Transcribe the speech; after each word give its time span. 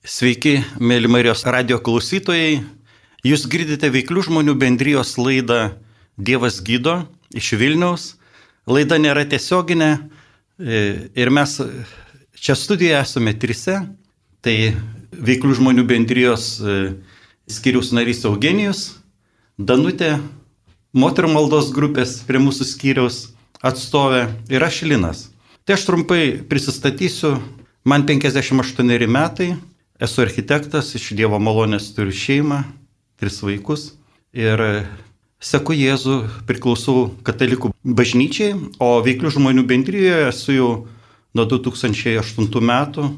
Sveiki, 0.00 0.62
mėly 0.80 1.10
Marijos 1.12 1.42
radio 1.44 1.76
klausytojai. 1.84 2.62
Jūs 3.20 3.42
girdite 3.52 3.90
veiklių 3.92 4.22
žmonių 4.30 4.54
bendrijos 4.56 5.18
laidą 5.20 5.74
Dievas 6.16 6.62
gydo 6.64 7.02
iš 7.36 7.50
Vilniaus. 7.60 8.06
Laida 8.64 8.96
nėra 8.96 9.26
tiesioginė 9.28 9.90
e, 9.92 10.80
ir 11.12 11.28
mes 11.28 11.58
čia 12.32 12.56
studijoje 12.56 12.96
esame 12.96 13.36
trise. 13.36 13.76
Tai 14.40 14.56
veiklių 15.12 15.60
žmonių 15.60 15.84
bendrijos 15.84 16.48
e, 16.64 16.80
skiriaus 17.44 17.92
narys 17.92 18.24
Eugenijus, 18.24 19.02
Danutė, 19.60 20.14
moterų 20.96 21.34
maldos 21.36 21.74
grupės 21.76 22.22
prie 22.24 22.40
mūsų 22.40 22.72
skiriaus 22.72 23.26
atstovė 23.60 24.30
ir 24.48 24.64
aš 24.64 24.80
Linas. 24.88 25.26
Tai 25.68 25.76
aš 25.76 25.90
trumpai 25.92 26.38
prisistatysiu. 26.48 27.36
Man 27.84 28.08
58 28.08 29.08
metai, 29.08 29.54
Esu 30.00 30.22
architektas, 30.24 30.94
iš 30.96 31.10
Dievo 31.12 31.36
malonės 31.36 31.90
turiu 31.92 32.14
šeimą, 32.16 32.62
tris 33.20 33.36
vaikus 33.44 33.90
ir 34.32 34.62
seku 35.40 35.74
Jėzų, 35.76 36.16
priklausau 36.48 37.10
katalikų 37.26 37.74
bažnyčiai, 37.84 38.54
o 38.80 39.02
veiklių 39.04 39.34
žmonių 39.36 39.66
bendryjoje 39.68 40.30
esu 40.30 40.56
jau 40.56 40.70
nuo 41.36 41.44
2008 41.48 42.64
metų. 42.70 43.10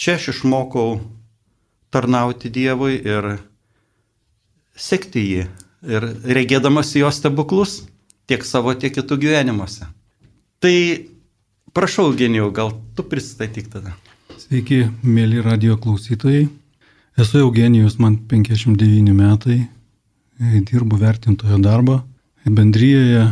Čia 0.00 0.16
aš 0.16 0.30
išmokau 0.32 1.02
tarnauti 1.92 2.48
Dievui 2.52 2.96
ir 2.96 3.36
sekti 4.76 5.26
jį 5.28 5.44
ir 5.92 6.08
regėdamas 6.24 6.96
jo 6.96 7.12
stebuklus 7.12 7.82
tiek 8.28 8.48
savo, 8.48 8.72
tiek 8.72 8.96
kitų 8.96 9.20
gyvenimuose. 9.22 9.92
Tai 10.60 10.76
prašau, 11.76 12.10
genijau, 12.16 12.48
gal 12.48 12.72
tu 12.96 13.04
pristatyk 13.04 13.68
tada. 13.76 13.92
Sveiki, 14.46 14.84
mėly 15.02 15.40
radio 15.42 15.74
klausytojai. 15.74 16.44
Esu 17.18 17.40
Eugenijus, 17.40 17.96
man 17.98 18.14
59 18.30 19.10
metai, 19.10 19.56
dirbu 20.68 21.00
vertintojo 21.00 21.58
darbą. 21.58 21.96
Bendryjoje 22.46 23.24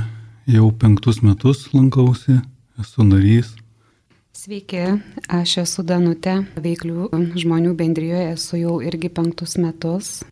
jau 0.50 0.72
penktus 0.74 1.20
metus 1.22 1.68
lankausi, 1.70 2.40
esu 2.82 3.06
narys. 3.06 3.52
Sveiki, 4.34 4.82
aš 5.30 5.60
esu 5.62 5.86
Danutė, 5.86 6.40
veiklių 6.58 7.12
žmonių 7.44 7.76
bendryjoje 7.78 8.32
esu 8.32 8.58
jau 8.64 8.80
irgi 8.82 9.12
penktus 9.14 9.54
metus 9.54 10.24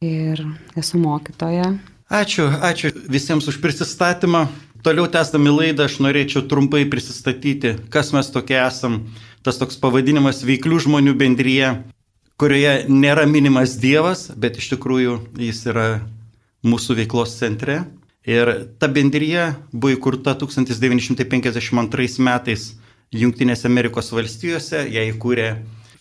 ir 0.00 0.40
esu 0.72 1.04
mokytoja. 1.04 1.74
Ačiū, 2.08 2.48
ačiū 2.48 2.94
visiems 3.12 3.44
už 3.44 3.60
prisistatymą. 3.60 4.46
Toliau 4.80 5.04
tęsdami 5.12 5.52
laidą 5.52 5.84
aš 5.84 5.98
norėčiau 6.00 6.46
trumpai 6.48 6.86
prisistatyti, 6.88 7.74
kas 7.92 8.14
mes 8.16 8.32
tokie 8.32 8.56
esam 8.56 9.02
tas 9.46 9.58
toks 9.60 9.78
pavadinimas 9.80 10.42
veiklių 10.46 10.80
žmonių 10.86 11.14
bendryje, 11.20 11.72
kurioje 12.40 12.74
nėra 12.88 13.26
minimas 13.28 13.76
Dievas, 13.80 14.28
bet 14.36 14.58
iš 14.60 14.72
tikrųjų 14.74 15.16
jis 15.40 15.64
yra 15.68 15.88
mūsų 16.64 16.96
veiklos 17.00 17.36
centre. 17.38 17.82
Ir 18.28 18.50
ta 18.80 18.88
bendryje 18.88 19.54
buvo 19.72 19.94
įkurta 19.94 20.36
1952 20.40 22.20
metais 22.24 22.70
Junktinėse 23.10 23.66
Amerikos 23.66 24.12
valstijose, 24.14 24.84
ją 24.86 25.02
įkūrė 25.10 25.48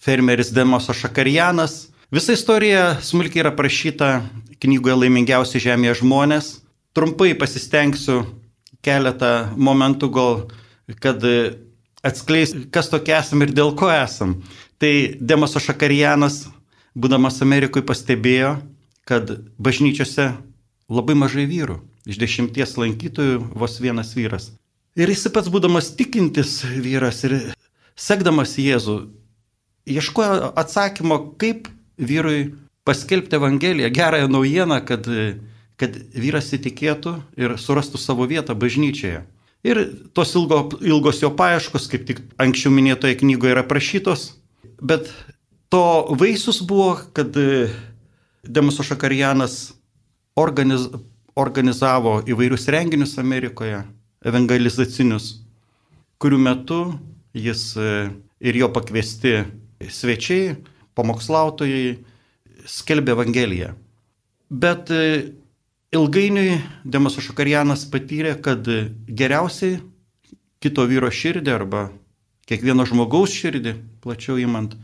fermeris 0.03 0.51
Demoso 0.53 0.93
Šakarianas. 0.93 1.87
Visa 2.13 2.35
istorija 2.35 2.99
smulkiai 3.01 3.43
yra 3.43 3.53
prašyta 3.55 4.19
knygoje 4.61 4.97
Laimingiausi 4.99 5.61
žemėje 5.63 5.99
žmonės. 6.03 6.51
Trumpai 6.93 7.31
pasistengsiu 7.39 8.23
keletą 8.85 9.49
momentų 9.57 10.09
gal, 10.13 10.39
kad 11.01 11.23
atskleis, 12.05 12.53
kas 12.71 12.89
tokie 12.91 13.15
esam 13.17 13.43
ir 13.43 13.53
dėl 13.55 13.73
ko 13.79 13.89
esam. 13.91 14.39
Tai 14.79 14.91
Demaso 15.19 15.59
Šakarianas, 15.59 16.45
būdamas 16.95 17.41
Amerikoje, 17.43 17.85
pastebėjo, 17.87 18.55
kad 19.09 19.31
bažnyčiose 19.59 20.31
labai 20.89 21.15
mažai 21.17 21.45
vyrų. 21.49 21.79
Iš 22.09 22.17
dešimties 22.21 22.77
lankytojų 22.79 23.41
vos 23.59 23.77
vienas 23.83 24.15
vyras. 24.17 24.51
Ir 24.97 25.11
jis 25.11 25.27
pats 25.33 25.51
būdamas 25.51 25.91
tikintis 25.97 26.61
vyras 26.65 27.21
ir 27.27 27.35
sekdamas 27.99 28.55
Jėzų, 28.57 28.97
ieškojo 29.89 30.53
atsakymo, 30.57 31.19
kaip 31.41 31.67
vyrui 31.99 32.55
paskelbti 32.87 33.37
Evangeliją, 33.37 33.91
gerąją 33.93 34.29
naujieną, 34.31 34.79
kad, 34.87 35.05
kad 35.77 35.97
vyras 36.15 36.49
įtikėtų 36.55 37.15
ir 37.37 37.57
surastų 37.61 38.01
savo 38.01 38.25
vietą 38.29 38.55
bažnyčioje. 38.57 39.25
Ir 39.67 39.79
tos 40.15 40.31
ilgo, 40.39 40.61
ilgos 40.79 41.19
jo 41.19 41.33
paieškos, 41.35 41.89
kaip 41.91 42.05
tik 42.07 42.21
anksčiau 42.39 42.71
minėtoje 42.71 43.17
knygoje 43.19 43.57
yra 43.57 43.65
prašytos, 43.67 44.29
bet 44.79 45.09
to 45.73 45.83
vaisius 46.19 46.61
buvo, 46.63 46.93
kad 47.13 47.35
e, 47.35 47.67
Demuso 48.47 48.85
Šakarianas 48.87 49.73
organiz, 50.39 50.87
organizavo 51.35 52.21
įvairius 52.23 52.69
renginius 52.71 53.17
Amerikoje, 53.19 53.83
evangelizacinius, 54.25 55.33
kurių 56.23 56.39
metu 56.39 56.79
jis 57.35 57.73
e, 57.75 57.91
ir 58.39 58.61
jo 58.63 58.71
pakviesti 58.71 59.43
svečiai, 59.91 60.55
pamokslautojai 60.95 61.99
skelbė 62.67 63.13
Evangeliją. 63.17 63.73
Bet 64.49 64.89
e, 64.91 65.03
Ilgainiui 65.89 66.59
Demas 66.85 67.15
Šakarianas 67.17 67.87
patyrė, 67.89 68.35
kad 68.45 68.67
geriausiai 69.09 69.79
kito 70.61 70.83
vyro 70.85 71.09
širdį 71.09 71.49
arba 71.49 71.87
kiekvieno 72.45 72.85
žmogaus 72.85 73.33
širdį, 73.33 73.73
plačiau 74.03 74.37
įmant, 74.37 74.75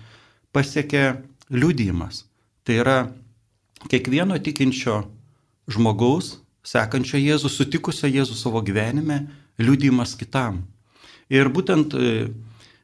pasiekė 0.50 1.04
liūdėjimas. 1.54 2.24
Tai 2.66 2.78
yra 2.82 2.98
kiekvieno 3.92 4.40
tikinčio 4.42 5.04
žmogaus, 5.70 6.40
sekančio 6.66 7.22
Jėzų, 7.22 7.54
sutikusio 7.54 8.10
Jėzų 8.10 8.40
savo 8.40 8.64
gyvenime, 8.66 9.28
liūdėjimas 9.62 10.16
kitam. 10.18 10.64
Ir 11.30 11.52
būtent 11.54 11.94
e, 11.94 12.16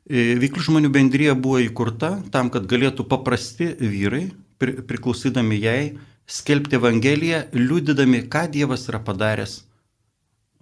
e, 0.06 0.38
Vyklų 0.42 0.68
žmonių 0.70 0.94
bendryje 0.94 1.34
buvo 1.42 1.58
įkurta 1.66 2.20
tam, 2.30 2.54
kad 2.54 2.70
galėtų 2.70 3.10
paprasti 3.10 3.74
vyrai, 3.81 4.28
priklausydami 4.62 5.58
jai, 5.58 5.81
skelbti 6.30 6.78
Evangeliją, 6.80 7.46
liūdydami, 7.56 8.26
ką 8.32 8.48
Dievas 8.54 8.88
yra 8.90 9.02
padaręs 9.04 9.62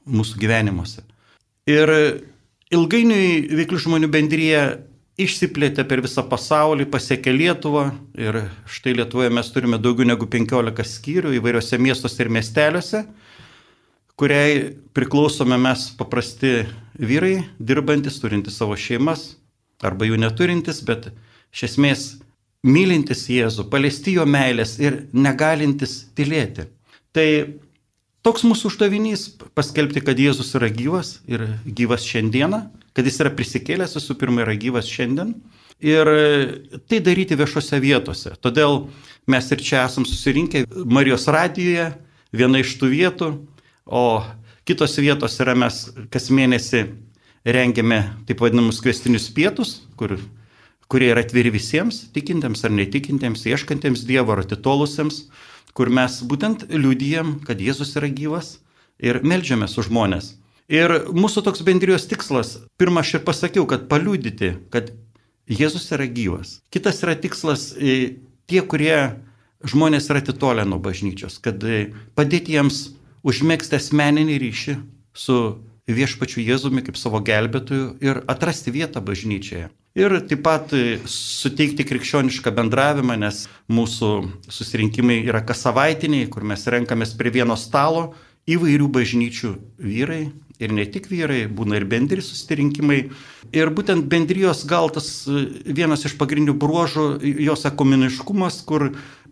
mūsų 0.10 0.40
gyvenimuose. 0.42 1.04
Ir 1.70 1.92
ilgainiui 2.74 3.50
veiklių 3.60 3.82
žmonių 3.86 4.10
bendryje 4.14 4.62
išsiplėtė 5.20 5.84
per 5.88 6.02
visą 6.04 6.24
pasaulį, 6.30 6.88
pasiekė 6.92 7.34
Lietuvą 7.36 7.90
ir 8.18 8.44
štai 8.70 8.96
Lietuvoje 8.98 9.32
mes 9.36 9.52
turime 9.54 9.80
daugiau 9.82 10.08
negu 10.08 10.30
15 10.32 10.86
skyrių 10.88 11.36
įvairiose 11.40 11.80
miestuose 11.82 12.24
ir 12.24 12.32
miesteliuose, 12.34 13.04
kuriai 14.20 14.78
priklausome 14.96 15.60
mes 15.60 15.90
paprasti 16.00 16.64
vyrai, 17.00 17.44
dirbantis, 17.60 18.20
turintys 18.24 18.60
savo 18.60 18.78
šeimas 18.80 19.34
arba 19.84 20.08
jų 20.08 20.20
neturintis, 20.20 20.82
bet 20.88 21.12
iš 21.56 21.68
esmės 21.70 22.08
mylintis 22.66 23.28
Jėzų, 23.32 23.68
paliesti 23.72 24.18
jo 24.18 24.26
meilės 24.28 24.78
ir 24.82 25.06
negalintis 25.14 26.10
tylėti. 26.18 26.68
Tai 27.16 27.28
toks 28.26 28.44
mūsų 28.44 28.72
uždavinys- 28.72 29.30
paskelbti, 29.58 30.04
kad 30.04 30.18
Jėzus 30.18 30.54
yra 30.56 30.70
gyvas 30.70 31.20
ir 31.28 31.48
gyvas 31.66 32.04
šiandieną, 32.04 32.70
kad 32.94 33.06
jis 33.06 33.20
yra 33.20 33.32
prisikėlęs, 33.32 33.96
visų 33.96 34.18
pirma, 34.20 34.44
yra 34.44 34.56
gyvas 34.56 34.86
šiandien. 34.86 35.36
Ir 35.80 36.06
tai 36.90 37.00
daryti 37.00 37.38
viešose 37.40 37.80
vietose. 37.80 38.36
Todėl 38.42 38.90
mes 39.28 39.52
ir 39.52 39.58
čia 39.58 39.86
esam 39.86 40.04
susirinkę 40.04 40.66
Marijos 40.86 41.26
radijoje, 41.28 41.94
viena 42.34 42.60
iš 42.60 42.76
tų 42.78 42.90
vietų, 42.92 43.30
o 43.88 44.26
kitos 44.66 44.98
vietos 44.98 45.40
yra 45.40 45.56
mes 45.56 45.90
kas 46.12 46.30
mėnesį 46.30 46.90
rengiame 47.46 48.02
taip 48.28 48.42
vadinamus 48.44 48.82
kvestinius 48.84 49.30
pietus, 49.32 49.82
kur 49.96 50.20
kurie 50.90 51.12
yra 51.14 51.22
atviri 51.26 51.52
visiems, 51.54 52.08
tikintiems 52.16 52.66
ar 52.66 52.74
netikintiems, 52.74 53.46
ieškantiems 53.46 54.06
Dievo 54.10 54.34
ar 54.34 54.44
atitolusiems, 54.44 55.22
kur 55.78 55.92
mes 55.94 56.18
būtent 56.26 56.66
liūdijam, 56.74 57.38
kad 57.46 57.62
Jėzus 57.62 57.94
yra 58.00 58.10
gyvas 58.10 58.58
ir 58.98 59.22
melžiamės 59.24 59.78
už 59.78 59.92
žmonės. 59.92 60.34
Ir 60.70 60.92
mūsų 61.14 61.46
toks 61.46 61.64
bendrijos 61.66 62.06
tikslas, 62.10 62.58
pirmą 62.78 63.02
aš 63.02 63.16
ir 63.18 63.24
pasakiau, 63.26 63.66
kad 63.70 63.88
paliūdyti, 63.90 64.52
kad 64.74 64.92
Jėzus 65.50 65.88
yra 65.96 66.06
gyvas. 66.10 66.60
Kitas 66.74 67.02
yra 67.06 67.16
tikslas 67.18 67.72
e, 67.74 68.18
tie, 68.50 68.62
kurie 68.62 68.98
žmonės 69.66 70.10
yra 70.12 70.22
atitolę 70.22 70.66
nuo 70.70 70.78
bažnyčios, 70.82 71.40
kad 71.42 71.64
e, 71.66 71.90
padėti 72.18 72.54
jiems 72.58 72.84
užmėgsti 73.26 73.78
asmeninį 73.80 74.38
ryšį 74.44 74.78
su 75.18 75.40
viešpačiu 75.96 76.44
Jėzumi 76.44 76.84
kaip 76.86 76.98
savo 77.00 77.22
gelbėtoju 77.26 77.92
ir 78.06 78.22
atrasti 78.30 78.74
vietą 78.76 79.02
bažnyčioje. 79.06 79.70
Ir 79.98 80.16
taip 80.30 80.44
pat 80.46 80.74
e, 80.78 81.00
suteikti 81.10 81.86
krikščionišką 81.88 82.54
bendravimą, 82.56 83.18
nes 83.20 83.48
mūsų 83.74 84.12
susirinkimai 84.54 85.22
yra 85.26 85.42
kas 85.46 85.66
savaitiniai, 85.66 86.30
kur 86.30 86.46
mes 86.46 86.68
renkamės 86.70 87.16
prie 87.18 87.34
vieno 87.34 87.58
stalo 87.58 88.12
įvairių 88.50 88.88
bažnyčių 88.94 89.56
vyrai 89.82 90.30
ir 90.60 90.74
ne 90.76 90.86
tik 90.92 91.08
vyrai, 91.12 91.46
būna 91.48 91.80
ir 91.80 91.88
bendri 91.90 92.24
susirinkimai. 92.24 93.00
Ir 93.56 93.72
būtent 93.76 94.10
bendrijos 94.12 94.66
gal 94.70 94.92
tas 94.94 95.08
e, 95.28 95.46
vienas 95.66 96.04
iš 96.06 96.18
pagrindinių 96.20 96.58
bruožų, 96.60 97.06
jos 97.46 97.66
ekumeniškumas, 97.70 98.60
kur 98.68 98.90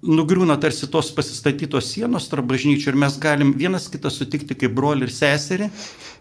nugriūna 0.07 0.59
tarsi 0.61 0.87
tos 0.93 1.09
pasistatytos 1.15 1.89
sienos 1.91 2.27
tarp 2.29 2.45
bažnyčių 2.51 2.91
ir 2.91 2.99
mes 3.01 3.17
galim 3.19 3.53
vienas 3.57 3.87
kitą 3.91 4.11
sutikti 4.13 4.55
kaip 4.55 4.75
brolį 4.77 5.07
ir 5.07 5.13
seserį. 5.13 5.69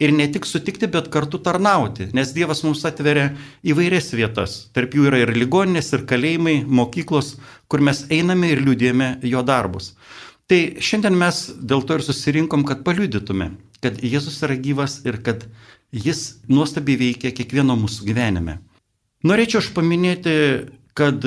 Ir 0.02 0.12
ne 0.12 0.26
tik 0.28 0.44
sutikti, 0.44 0.88
bet 0.92 1.06
kartu 1.12 1.38
tarnauti, 1.40 2.10
nes 2.12 2.34
Dievas 2.36 2.60
mums 2.66 2.82
atveria 2.84 3.30
įvairias 3.64 4.10
vietas. 4.12 4.66
Tarp 4.76 4.92
jų 4.92 5.06
yra 5.08 5.22
ir 5.22 5.32
ligoninės, 5.32 5.88
ir 5.96 6.04
kalėjimai, 6.10 6.58
mokyklos, 6.68 7.36
kur 7.72 7.80
mes 7.80 8.04
einame 8.12 8.50
ir 8.52 8.60
liūdėjame 8.66 9.14
jo 9.24 9.40
darbus. 9.46 9.94
Tai 10.46 10.58
šiandien 10.78 11.16
mes 11.18 11.40
dėl 11.58 11.82
to 11.82 11.96
ir 11.98 12.04
susirinkom, 12.06 12.62
kad 12.68 12.84
paliudytume, 12.86 13.50
kad 13.82 13.98
Jėzus 13.98 14.38
yra 14.46 14.54
gyvas 14.62 15.00
ir 15.02 15.18
kad 15.26 15.42
jis 15.90 16.38
nuostabiai 16.46 17.00
veikia 17.00 17.32
kiekvieno 17.34 17.74
mūsų 17.80 18.06
gyvenime. 18.06 18.60
Norėčiau 19.26 19.58
aš 19.58 19.72
paminėti, 19.74 20.36
kad 20.94 21.24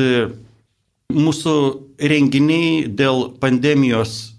mūsų 1.12 1.54
renginiai 2.00 2.86
dėl 2.88 3.34
pandemijos 3.42 4.38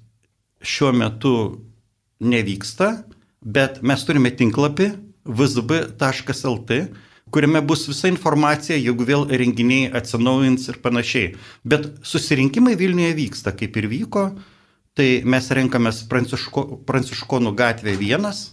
šiuo 0.65 0.95
metu 0.97 1.35
nevyksta, 2.25 3.03
bet 3.45 3.83
mes 3.85 4.05
turime 4.09 4.33
tinklapį 4.33 4.91
vzb.lt, 5.29 6.79
kuriame 7.31 7.61
bus 7.69 7.85
visa 7.89 8.09
informacija, 8.09 8.79
jeigu 8.81 9.05
vėl 9.07 9.27
renginiai 9.29 9.91
atsinaujins 10.01 10.71
ir 10.73 10.81
panašiai. 10.81 11.35
Bet 11.69 11.91
susirinkimai 12.07 12.79
Vilniuje 12.81 13.13
vyksta, 13.19 13.53
kaip 13.57 13.77
ir 13.77 13.91
vyko, 13.93 14.25
Tai 14.99 15.09
mes 15.23 15.51
renkamės 15.55 16.03
Pranciško, 16.11 16.65
Pranciškonų 16.87 17.53
gatvė 17.59 17.95
vienas, 18.01 18.51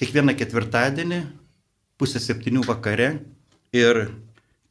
kiekvieną 0.00 0.32
ketvirtadienį, 0.38 1.20
pusę 2.00 2.20
septynių 2.20 2.64
vakare 2.66 3.10
ir 3.76 4.06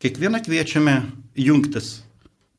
kiekvieną 0.02 0.42
kviečiame 0.46 0.98
jungtis 1.38 2.00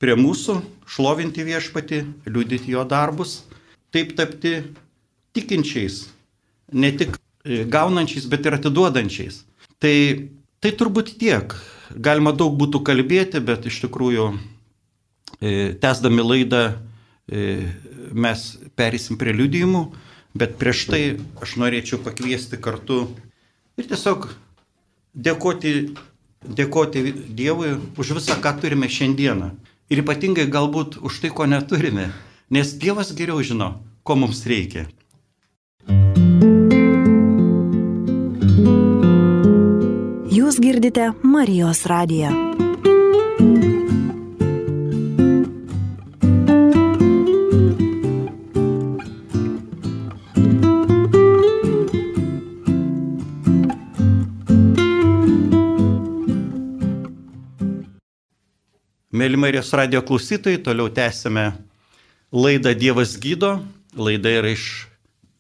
prie 0.03 0.15
mūsų, 0.19 0.61
šlovinti 0.87 1.45
viešpati, 1.47 2.03
liūdyti 2.29 2.75
jo 2.75 2.85
darbus, 2.89 3.41
taip 3.95 4.15
tapti 4.19 4.61
tikinčiais, 5.37 6.05
ne 6.73 6.93
tik 6.97 7.17
e, 7.17 7.65
gaunančiais, 7.65 8.27
bet 8.31 8.47
ir 8.47 8.59
atiduodančiais. 8.59 9.43
Tai, 9.83 9.97
tai 10.61 10.73
turbūt 10.77 11.17
tiek. 11.21 11.55
Galima 11.93 12.33
daug 12.35 12.57
būtų 12.59 12.83
kalbėti, 12.87 13.41
bet 13.41 13.67
iš 13.71 13.81
tikrųjų, 13.87 14.31
e, 15.41 15.73
tęsdami 15.81 16.25
laidą, 16.25 16.63
mes 17.27 18.43
perėsim 18.79 19.19
prie 19.19 19.35
liudijimų, 19.35 19.83
bet 20.39 20.59
prieš 20.61 20.87
tai 20.93 21.03
aš 21.43 21.57
norėčiau 21.59 21.99
pakviesti 22.05 22.59
kartu 22.63 23.07
ir 23.77 23.89
tiesiog 23.91 24.29
dėkoti, 25.17 25.73
dėkoti 26.47 27.03
Dievui 27.37 27.75
už 27.99 28.15
visą, 28.21 28.39
ką 28.39 28.57
turime 28.61 28.89
šiandieną. 28.89 29.51
Ir 29.91 30.03
ypatingai 30.03 30.49
galbūt 30.51 30.99
už 30.99 31.21
tai, 31.23 31.31
ko 31.31 31.47
neturime, 31.47 32.11
nes 32.51 32.75
Dievas 32.75 33.15
geriau 33.15 33.43
žino, 33.43 33.77
ko 34.03 34.19
mums 34.19 34.43
reikia. 34.47 34.87
Jūs 40.37 40.59
girdite 40.63 41.13
Marijos 41.23 41.87
radiją. 41.87 42.66
Mėly 59.37 59.53
Marijos 59.53 59.73
radio 59.77 60.01
klausytojai, 60.01 60.63
toliau 60.65 60.89
tęsime 60.89 61.51
laidą 62.33 62.71
Dievas 62.73 63.19
gydo. 63.21 63.59
Laida 63.93 64.31
yra 64.33 64.49
iš 64.49 64.87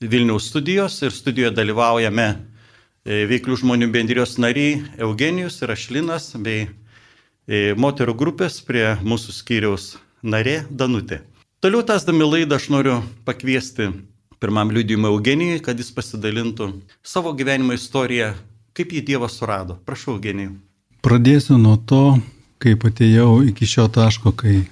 Vilniaus 0.05 0.51
studijos 0.51 0.99
ir 1.01 1.15
studijoje 1.17 1.55
dalyvaujame 1.57 2.27
e, 2.29 3.25
veiklių 3.31 3.57
žmonių 3.63 3.89
bendrijos 3.95 4.37
nariai 4.37 4.83
Eugenijus 5.01 5.57
ir 5.65 5.73
Ašlinas 5.73 6.29
bei 6.37 6.67
e, 6.67 7.73
moterų 7.73 8.19
grupės 8.21 8.61
prie 8.61 8.85
mūsų 9.01 9.33
skyriaus 9.39 9.89
narė 10.21 10.67
Danutė. 10.69 11.23
Toliau 11.65 11.81
tęsdami 11.81 12.29
laidą 12.29 12.61
aš 12.61 12.69
noriu 12.77 13.01
pakviesti 13.25 13.89
pirmam 14.37 14.77
liūdimui 14.77 15.09
Eugenijui, 15.09 15.65
kad 15.65 15.81
jis 15.81 15.89
pasidalintų 15.97 16.75
savo 17.01 17.33
gyvenimo 17.33 17.73
istoriją, 17.73 18.35
kaip 18.77 18.93
jį 18.93 19.07
Dievas 19.15 19.41
surado. 19.41 19.81
Prašau, 19.89 20.19
Eugenijui. 20.19 20.59
Pradėsiu 21.01 21.57
nuo 21.57 21.79
to, 21.81 22.19
kaip 22.63 22.87
atėjau 22.89 23.43
iki 23.47 23.69
šio 23.69 23.87
taško, 23.93 24.33
kai, 24.37 24.63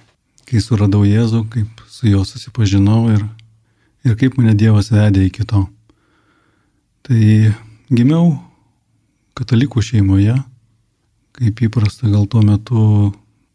kai 0.48 0.62
suradau 0.62 1.04
Jėzų, 1.06 1.44
kaip 1.52 1.84
su 1.90 2.08
juo 2.10 2.25
susipažinau 2.28 3.06
ir, 3.14 3.25
ir 4.06 4.16
kaip 4.20 4.38
mane 4.38 4.56
Dievas 4.58 4.90
vedė 4.94 5.26
iki 5.28 5.46
to. 5.48 5.66
Tai 7.04 7.25
gimiau 7.92 8.34
katalikų 9.36 9.82
šeimoje, 9.84 10.38
kaip 11.34 11.60
įprasta, 11.66 12.08
gal 12.08 12.26
tuo 12.31 12.44
metu 12.46 13.12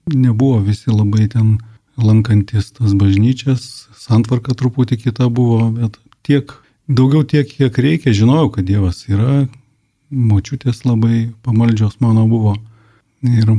nebuvo 0.09 0.59
visi 0.65 0.91
labai 0.91 1.27
ten 1.31 1.57
lankantis 1.99 2.71
tas 2.75 2.93
bažnyčias, 2.97 3.89
santvarka 3.97 4.55
truputį 4.57 4.99
kita 5.03 5.27
buvo, 5.33 5.69
bet 5.75 5.97
tiek, 6.23 6.51
daugiau 6.87 7.25
tiek, 7.27 7.47
kiek 7.47 7.75
reikia, 7.77 8.15
žinojau, 8.15 8.51
kad 8.55 8.67
Dievas 8.67 9.03
yra, 9.09 9.47
močiutės 10.09 10.85
labai 10.85 11.29
pamaldžios 11.45 11.99
mano 12.03 12.25
buvo. 12.29 12.55
Ir 13.25 13.51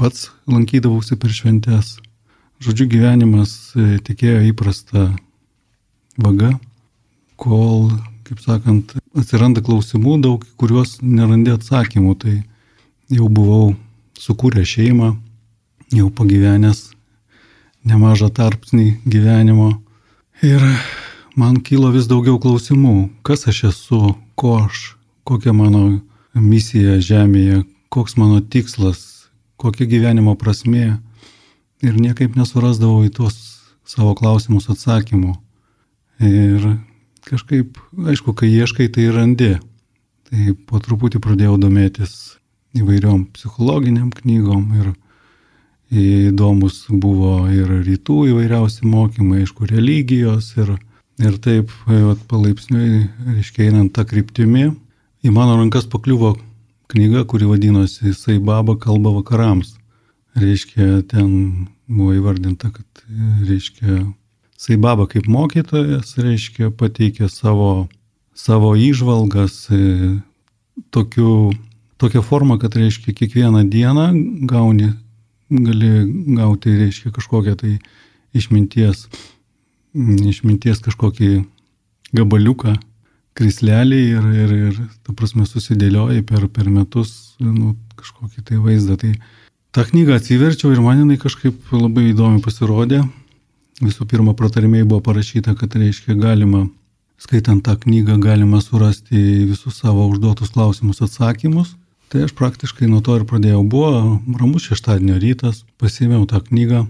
pats 0.00 0.30
lankydavausi 0.50 1.18
per 1.20 1.32
šventes. 1.34 1.96
Žodžiu, 2.64 2.86
gyvenimas 2.94 3.74
e, 3.76 3.98
tikėjo 4.04 4.40
įprasta 4.50 5.08
vaga, 6.20 6.54
kol, 7.40 7.90
kaip 8.24 8.40
sakant, 8.42 8.94
atsiranda 9.18 9.62
klausimų 9.64 10.16
daug, 10.22 10.44
kuriuos 10.60 10.98
nerandė 11.02 11.56
atsakymų. 11.58 12.14
Tai 12.22 12.34
jau 13.12 13.28
buvau 13.28 13.74
sukūręs 14.20 14.76
šeimą, 14.76 15.14
jau 15.94 16.10
pagyvenęs 16.14 16.90
nemažą 17.84 18.30
tarpsnį 18.34 18.86
gyvenimo. 19.04 19.74
Ir 20.42 20.62
man 21.36 21.60
kilo 21.64 21.90
vis 21.94 22.08
daugiau 22.10 22.38
klausimų, 22.40 23.10
kas 23.26 23.46
aš 23.50 23.64
esu, 23.70 24.00
ko 24.34 24.56
aš, 24.64 24.94
kokia 25.28 25.54
mano 25.56 26.00
misija 26.34 26.98
žemėje, 27.02 27.62
koks 27.94 28.16
mano 28.18 28.40
tikslas, 28.40 29.13
kokia 29.60 29.86
gyvenimo 29.90 30.34
prasmė 30.40 30.98
ir 31.84 31.98
niekaip 32.00 32.36
nesurasdavau 32.38 33.04
į 33.06 33.12
tuos 33.18 33.36
savo 33.84 34.14
klausimus 34.18 34.70
atsakymų. 34.72 35.34
Ir 36.24 36.66
kažkaip, 37.28 37.78
aišku, 38.10 38.34
kai 38.36 38.50
ieškai, 38.52 38.88
tai 38.92 39.10
randi. 39.12 39.54
Tai 40.30 40.54
po 40.68 40.80
truputį 40.82 41.20
pradėjau 41.22 41.58
domėtis 41.60 42.14
įvairiom 42.74 43.26
psichologiniam 43.36 44.10
knygom 44.14 44.64
ir 44.80 44.92
įdomus 45.94 46.86
buvo 46.88 47.44
ir 47.52 47.68
rytų 47.84 48.24
įvairiausi 48.32 48.88
mokymai, 48.88 49.44
aišku, 49.44 49.68
religijos 49.70 50.50
ir, 50.56 50.74
ir 51.22 51.36
taip, 51.44 51.70
vat, 51.86 52.24
palaipsniui, 52.30 53.04
reiškia, 53.28 53.68
einant 53.68 53.92
tą 53.94 54.06
kryptimį, 54.08 54.70
į 55.24 55.34
mano 55.34 55.58
rankas 55.60 55.86
pakliuvo 55.90 56.34
knyga, 56.88 57.24
kuri 57.24 57.46
vadinosi 57.46 58.06
Jisai 58.06 58.38
baba 58.38 58.78
kalba 58.78 59.10
vakarams. 59.14 59.74
Reiškia, 60.34 61.04
ten 61.08 61.28
buvo 61.86 62.14
įvardinta, 62.16 62.70
kad, 62.74 63.04
reiškia, 63.46 64.02
Jisai 64.54 64.78
baba 64.80 65.06
kaip 65.10 65.28
mokytojas, 65.30 66.16
reiškia, 66.18 66.70
pateikė 66.74 67.28
savo, 67.30 67.88
savo 68.34 68.74
išvalgas 68.78 69.68
e, 69.70 69.82
tokiu, 70.94 71.52
tokią 72.02 72.24
formą, 72.26 72.58
kad, 72.62 72.76
reiškia, 72.78 73.14
kiekvieną 73.14 73.66
dieną 73.70 74.08
gauni, 74.50 74.90
gali 75.50 75.92
gauti, 76.38 76.74
reiškia, 76.80 77.14
kažkokią 77.14 77.54
tai 77.60 77.76
išminties, 78.34 79.06
išminties 80.34 80.82
kažkokį 80.82 81.30
gabaliuką 82.14 82.74
krislelį 83.38 84.00
ir, 84.12 84.26
ir, 84.44 84.54
ir, 84.68 84.78
ta 85.06 85.14
prasme, 85.16 85.46
susidėlioji 85.48 86.22
per, 86.28 86.46
per 86.54 86.70
metus 86.70 87.34
nu, 87.42 87.74
kažkokį 87.98 88.44
tai 88.46 88.60
vaizdą. 88.62 88.96
Tai 89.00 89.12
tą 89.74 89.84
knygą 89.90 90.18
atsiverčiau 90.20 90.72
ir 90.74 90.82
man 90.84 91.02
jinai 91.02 91.18
kažkaip 91.20 91.74
labai 91.74 92.10
įdomi 92.12 92.42
pasirodė. 92.44 93.02
Visų 93.82 94.06
pirma, 94.06 94.36
pratarimiai 94.38 94.86
buvo 94.86 95.02
parašyta, 95.02 95.56
kad 95.58 95.74
reiškia 95.74 96.14
galima, 96.14 96.68
skaitant 97.18 97.64
tą 97.66 97.74
knygą, 97.82 98.20
galima 98.22 98.62
surasti 98.62 99.48
visus 99.48 99.80
savo 99.82 100.06
užduotus 100.12 100.54
klausimus 100.54 101.02
atsakymus. 101.02 101.74
Tai 102.12 102.28
aš 102.28 102.34
praktiškai 102.38 102.86
nuo 102.86 103.00
to 103.02 103.16
ir 103.18 103.24
pradėjau. 103.26 103.64
Buvo 103.66 104.20
ramus 104.38 104.68
šeštadienio 104.68 105.18
rytas, 105.18 105.64
pasėmiau 105.82 106.28
tą 106.30 106.38
knygą. 106.46 106.84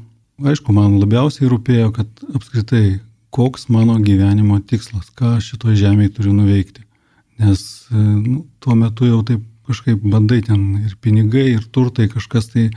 Aišku, 0.45 0.75
man 0.77 0.99
labiausiai 1.01 1.49
rūpėjo, 1.49 1.93
kad 1.97 2.25
apskritai 2.35 2.99
koks 3.35 3.69
mano 3.69 3.99
gyvenimo 3.99 4.61
tikslas, 4.63 5.11
ką 5.19 5.37
aš 5.39 5.55
šitoje 5.55 5.81
žemėje 5.81 6.13
turiu 6.19 6.35
nuveikti. 6.37 6.85
Nes 7.43 7.65
e, 7.91 7.99
nu, 7.99 8.45
tuo 8.63 8.77
metu 8.79 9.09
jau 9.09 9.25
taip 9.27 9.43
kažkaip 9.67 10.03
bandai 10.07 10.43
ten 10.47 10.61
ir 10.85 10.95
pinigai, 11.03 11.49
ir 11.57 11.65
turtai 11.73 12.07
kažkas 12.13 12.53
tai, 12.53 12.69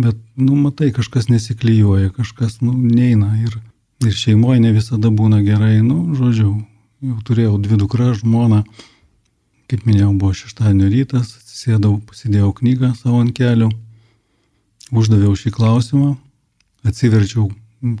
bet, 0.00 0.16
nu, 0.40 0.56
matai, 0.56 0.88
kažkas 0.96 1.28
nesiklyjuoja, 1.28 2.14
kažkas, 2.16 2.60
nu, 2.64 2.72
neina. 2.72 3.34
Ir, 3.42 3.58
ir 4.06 4.16
šeimoje 4.16 4.62
ne 4.62 4.72
visada 4.72 5.10
būna 5.12 5.42
gerai, 5.44 5.80
nu, 5.84 6.14
žodžiu, 6.16 6.54
jau 7.10 7.18
turėjau 7.26 7.58
dvi 7.60 7.80
dukras, 7.82 8.22
žmoną, 8.22 8.62
kaip 9.70 9.84
minėjau, 9.86 10.14
buvo 10.16 10.32
šeštadienio 10.38 10.88
rytas, 10.94 11.34
atsisėdau, 11.42 11.98
pasidėjau 12.08 12.54
knygą 12.62 12.94
savo 12.98 13.20
ant 13.20 13.34
kelių, 13.36 13.68
uždaviau 14.96 15.36
šį 15.36 15.52
klausimą, 15.58 16.14
atsiverčiau 16.86 17.50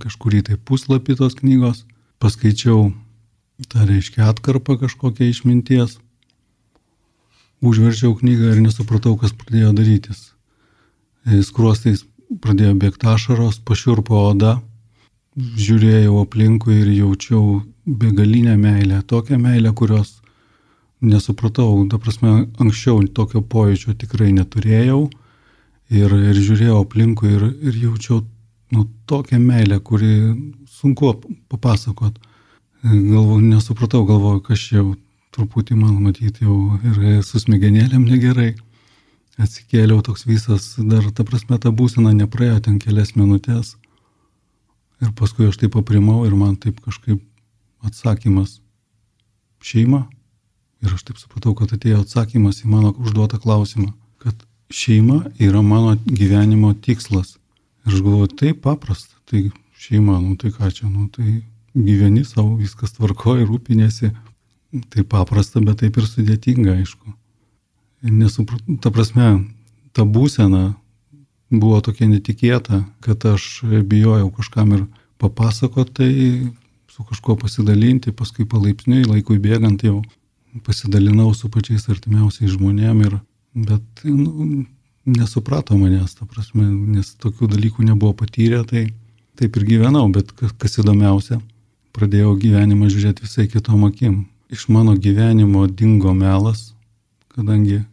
kažkurį 0.00 0.42
tai 0.48 0.56
puslapį 0.56 1.16
tos 1.20 1.36
knygos, 1.38 1.84
paskaičiau 2.20 2.90
tą 3.68 3.86
reiškia 3.88 4.28
atkarpą 4.30 4.78
kažkokią 4.80 5.28
išminties, 5.30 5.98
užverčiau 7.60 8.14
knygą 8.16 8.54
ir 8.54 8.62
nesupratau, 8.64 9.16
kas 9.20 9.34
pradėjo 9.36 9.72
darytis. 9.76 10.30
E, 11.26 11.42
skruostais 11.44 12.04
pradėjo 12.40 12.76
bėgti 12.80 13.08
ašaros, 13.10 13.60
pašiurpo 13.66 14.16
oda, 14.30 14.58
žiūrėjau 15.36 16.22
aplinkui 16.22 16.80
ir 16.80 16.92
jaučiau 16.94 17.60
begalinę 17.86 18.56
meilę, 18.56 19.02
tokią 19.02 19.38
meilę, 19.38 19.72
kurios 19.76 20.20
nesupratau, 21.00 21.86
ta 21.88 21.98
prasme, 21.98 22.46
anksčiau 22.60 23.00
tokio 23.16 23.42
pojūčio 23.42 23.96
tikrai 24.00 24.32
neturėjau 24.36 25.06
ir, 25.90 26.12
ir 26.12 26.36
žiūrėjau 26.36 26.82
aplinkui 26.84 27.32
ir, 27.36 27.46
ir 27.64 27.78
jaučiau 27.86 28.22
nu, 28.70 28.86
tokią 29.06 29.38
meilę, 29.38 29.80
kuri 29.80 30.34
sunku 30.66 31.14
papasakot. 31.48 32.18
Galvoju, 32.84 33.40
nesupratau, 33.40 34.06
galvoju, 34.08 34.40
kas 34.40 34.58
čia 34.58 34.80
jau 34.80 34.94
truputį 35.34 35.76
man 35.78 35.98
matyti 36.02 36.46
jau 36.46 36.78
ir 36.86 37.22
su 37.26 37.40
smegenėlėm 37.42 38.06
negerai. 38.08 38.54
Atsikėliau 39.40 40.02
toks 40.04 40.26
visas, 40.28 40.74
dar 40.76 41.06
ta 41.16 41.24
prasme 41.24 41.58
ta 41.60 41.72
būsena 41.72 42.12
nepraėjo 42.16 42.60
ten 42.66 42.78
kelias 42.82 43.14
minutės. 43.16 43.76
Ir 45.00 45.12
paskui 45.16 45.48
aš 45.48 45.60
taip 45.60 45.72
paprimau 45.76 46.26
ir 46.28 46.34
man 46.36 46.56
taip 46.60 46.80
kažkaip 46.84 47.22
atsakymas 47.86 48.58
šeima. 49.64 50.04
Ir 50.84 50.94
aš 50.96 51.04
taip 51.08 51.20
supratau, 51.20 51.54
kad 51.56 51.72
atėjo 51.72 52.02
atsakymas 52.04 52.62
į 52.64 52.72
mano 52.72 52.92
užduotą 52.96 53.40
klausimą, 53.40 53.92
kad 54.20 54.36
šeima 54.72 55.22
yra 55.40 55.60
mano 55.64 55.96
gyvenimo 56.04 56.72
tikslas. 56.84 57.39
Ir 57.86 57.94
aš 57.94 58.00
galvoju, 58.04 58.32
taip 58.40 58.64
paprasta, 58.66 59.14
tai 59.30 59.48
šeima, 59.80 60.18
nu 60.20 60.36
tai 60.40 60.52
ką 60.54 60.68
čia, 60.74 60.88
nu 60.90 61.08
tai 61.12 61.40
gyveni 61.74 62.24
savo, 62.26 62.56
viskas 62.60 62.92
tvarkoja, 62.96 63.46
rūpinėsi, 63.48 64.10
Tai 64.70 65.02
paprasta, 65.02 65.58
bet 65.66 65.80
taip 65.82 65.96
ir 65.98 66.06
sudėtinga, 66.06 66.76
aišku. 66.78 67.10
Nesupratau, 68.06 68.76
ta 68.82 68.92
prasme, 68.94 69.26
ta 69.92 70.06
būsena 70.06 70.76
buvo 71.50 71.80
tokia 71.82 72.06
netikėta, 72.06 72.84
kad 73.02 73.26
aš 73.26 73.64
bijojau 73.66 74.28
kažkam 74.36 74.76
ir 74.76 74.84
papasakoti, 75.18 75.90
tai 75.98 76.10
su 76.90 77.06
kažkuo 77.08 77.34
pasidalinti, 77.42 78.14
paskui 78.14 78.46
palaipsniui, 78.46 79.08
laikui 79.10 79.40
bėgant 79.42 79.82
jau 79.82 79.98
pasidalinau 80.66 81.32
su 81.34 81.50
pačiais 81.50 81.88
artimiausiais 81.90 82.54
žmonėm 82.54 83.02
ir, 83.08 83.18
bet 83.66 84.06
nu, 84.06 84.62
nesuprato 85.06 85.76
manęs, 85.78 86.16
ta 86.18 86.26
prasme, 86.28 86.66
nes 86.96 87.14
tokių 87.20 87.48
dalykų 87.54 87.86
nebuvo 87.88 88.12
patyrę, 88.22 88.64
tai 88.68 88.90
taip 89.40 89.56
ir 89.56 89.64
gyvenau, 89.68 90.04
bet 90.12 90.32
kas 90.36 90.78
įdomiausia, 90.82 91.40
pradėjau 91.96 92.36
gyvenimą 92.40 92.90
žiūrėti 92.92 93.24
visai 93.24 93.48
kitom 93.50 93.86
akim 93.88 94.24
iš 94.50 94.68
mano 94.68 94.96
gyvenimo 94.96 95.66
dingo 95.66 96.12
melas, 96.14 96.72
kadangi 97.30 97.84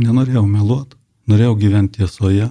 nenorėjau 0.00 0.46
meluoti, 0.48 0.96
norėjau 1.28 1.56
gyventi 1.60 2.00
tiesoje. 2.00 2.50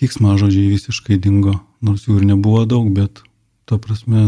Kiksmažodžiai 0.00 0.72
visiškai 0.72 1.18
dingo, 1.20 1.54
nors 1.84 2.06
jų 2.08 2.20
ir 2.20 2.28
nebuvo 2.32 2.64
daug, 2.66 2.88
bet 2.94 3.22
ta 3.68 3.78
prasme 3.78 4.24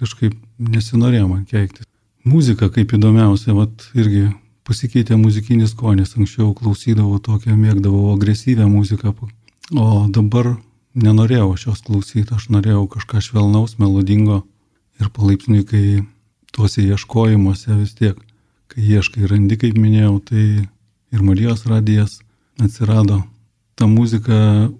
kažkaip 0.00 0.34
nesinorėjo 0.58 1.28
man 1.28 1.44
keiktis. 1.46 1.86
Muzika 2.24 2.70
kaip 2.72 2.94
įdomiausia, 2.96 3.54
vat 3.54 3.86
irgi 3.98 4.28
pasikeitė 4.68 5.16
muzikinis 5.18 5.72
skonis, 5.74 6.14
anksčiau 6.18 6.52
klausydavau 6.58 7.18
tokią, 7.22 7.56
mėgdavau 7.58 8.12
agresyvę 8.14 8.66
muziką, 8.70 9.14
o 9.74 9.86
dabar 10.12 10.54
nenorėjau 10.94 11.54
šios 11.56 11.82
klausyti, 11.86 12.28
aš 12.34 12.48
norėjau 12.52 12.86
kažką 12.96 13.22
švelnaus, 13.24 13.78
melodingo 13.80 14.42
ir 15.00 15.10
palaipsniui, 15.14 15.64
kai 15.66 15.84
tuose 16.52 16.84
ieškojimuose 16.84 17.78
vis 17.80 17.96
tiek, 17.98 18.18
kai 18.72 18.84
ieškai 18.96 19.26
randi, 19.28 19.58
kaip 19.60 19.78
minėjau, 19.78 20.18
tai 20.28 20.44
ir 21.12 21.24
Marijos 21.24 21.66
radijas 21.66 22.20
atsirado. 22.60 23.22
Ta 23.74 23.88
muzika 23.88 24.70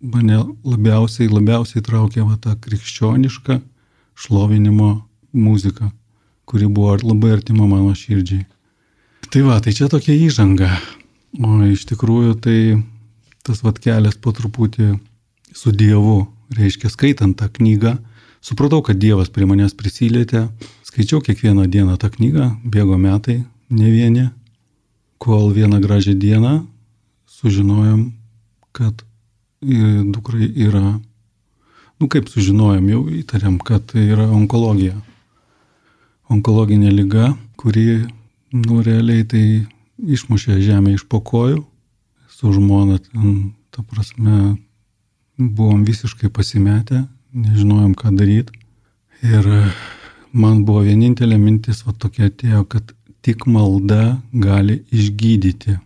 mane 0.00 0.38
labiausiai, 0.64 1.28
labiausiai 1.28 1.84
traukė 1.84 2.24
va 2.24 2.38
tą 2.40 2.54
krikščionišką 2.56 3.60
šlovinimo 4.18 4.90
muziką, 5.32 5.90
kuri 6.48 6.66
buvo 6.66 6.96
labai 7.02 7.36
artima 7.36 7.68
mano 7.68 7.94
širdžiai. 7.94 8.46
Tai 9.28 9.42
va, 9.44 9.58
tai 9.60 9.74
čia 9.76 9.90
tokia 9.92 10.14
įžanga. 10.16 10.70
O 11.44 11.60
iš 11.68 11.84
tikrųjų 11.90 12.38
tai 12.40 12.58
tas 13.44 13.60
vat 13.64 13.76
kelias 13.82 14.16
po 14.16 14.32
truputį 14.32 14.94
su 15.56 15.72
Dievu, 15.72 16.22
reiškia 16.56 16.88
skaitant 16.92 17.36
tą 17.36 17.48
knygą, 17.52 17.98
supratau, 18.40 18.80
kad 18.84 18.96
Dievas 19.00 19.28
prie 19.32 19.44
manęs 19.48 19.76
prisilietė, 19.76 20.46
Skaičiau 20.88 21.20
kiekvieną 21.20 21.66
dieną 21.68 21.98
tą 22.00 22.08
knygą, 22.08 22.44
bėgo 22.64 22.96
metai, 22.96 23.42
ne 23.70 23.90
vieni, 23.92 24.24
kol 25.20 25.52
vieną 25.52 25.82
gražią 25.84 26.14
dieną 26.16 26.52
sužinojom, 27.28 28.00
kad 28.72 29.04
dukrai 29.60 30.48
yra, 30.56 30.96
nu 32.00 32.08
kaip 32.08 32.32
sužinojom, 32.32 32.88
jau 32.88 33.02
įtariam, 33.20 33.60
kad 33.60 33.92
yra 33.92 34.30
onkologija. 34.32 34.96
Onkologinė 36.32 36.90
lyga, 36.90 37.34
kuri, 37.60 38.08
nu 38.52 38.80
realiai 38.84 39.24
tai 39.28 39.44
išmušė 39.98 40.60
žemę 40.62 40.94
iš 40.96 41.04
pokojų, 41.10 41.62
su 42.30 42.52
žmona, 42.54 42.98
ten, 43.02 43.54
ta 43.74 43.82
prasme, 43.82 44.56
buvom 45.38 45.84
visiškai 45.86 46.30
pasimetę, 46.34 47.04
nežinojom, 47.34 47.94
ką 47.98 48.14
daryti. 48.16 48.54
Ir 49.26 49.46
man 50.32 50.62
buvo 50.64 50.84
vienintelė 50.86 51.38
mintis, 51.40 51.82
va 51.86 51.94
tokia 51.94 52.28
atėjo, 52.30 52.64
kad 52.70 52.94
tik 53.26 53.46
malda 53.50 54.18
gali 54.32 54.82
išgydyti. 54.94 55.78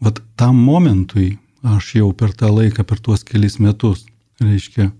Vat 0.00 0.20
tam 0.38 0.60
momentui 0.62 1.36
aš 1.66 1.96
jau 1.98 2.12
per 2.14 2.34
tą 2.36 2.52
laiką, 2.52 2.84
per 2.86 3.00
tuos 3.02 3.24
kelis 3.26 3.58
metus, 3.58 4.04
reiškia, 4.40 4.90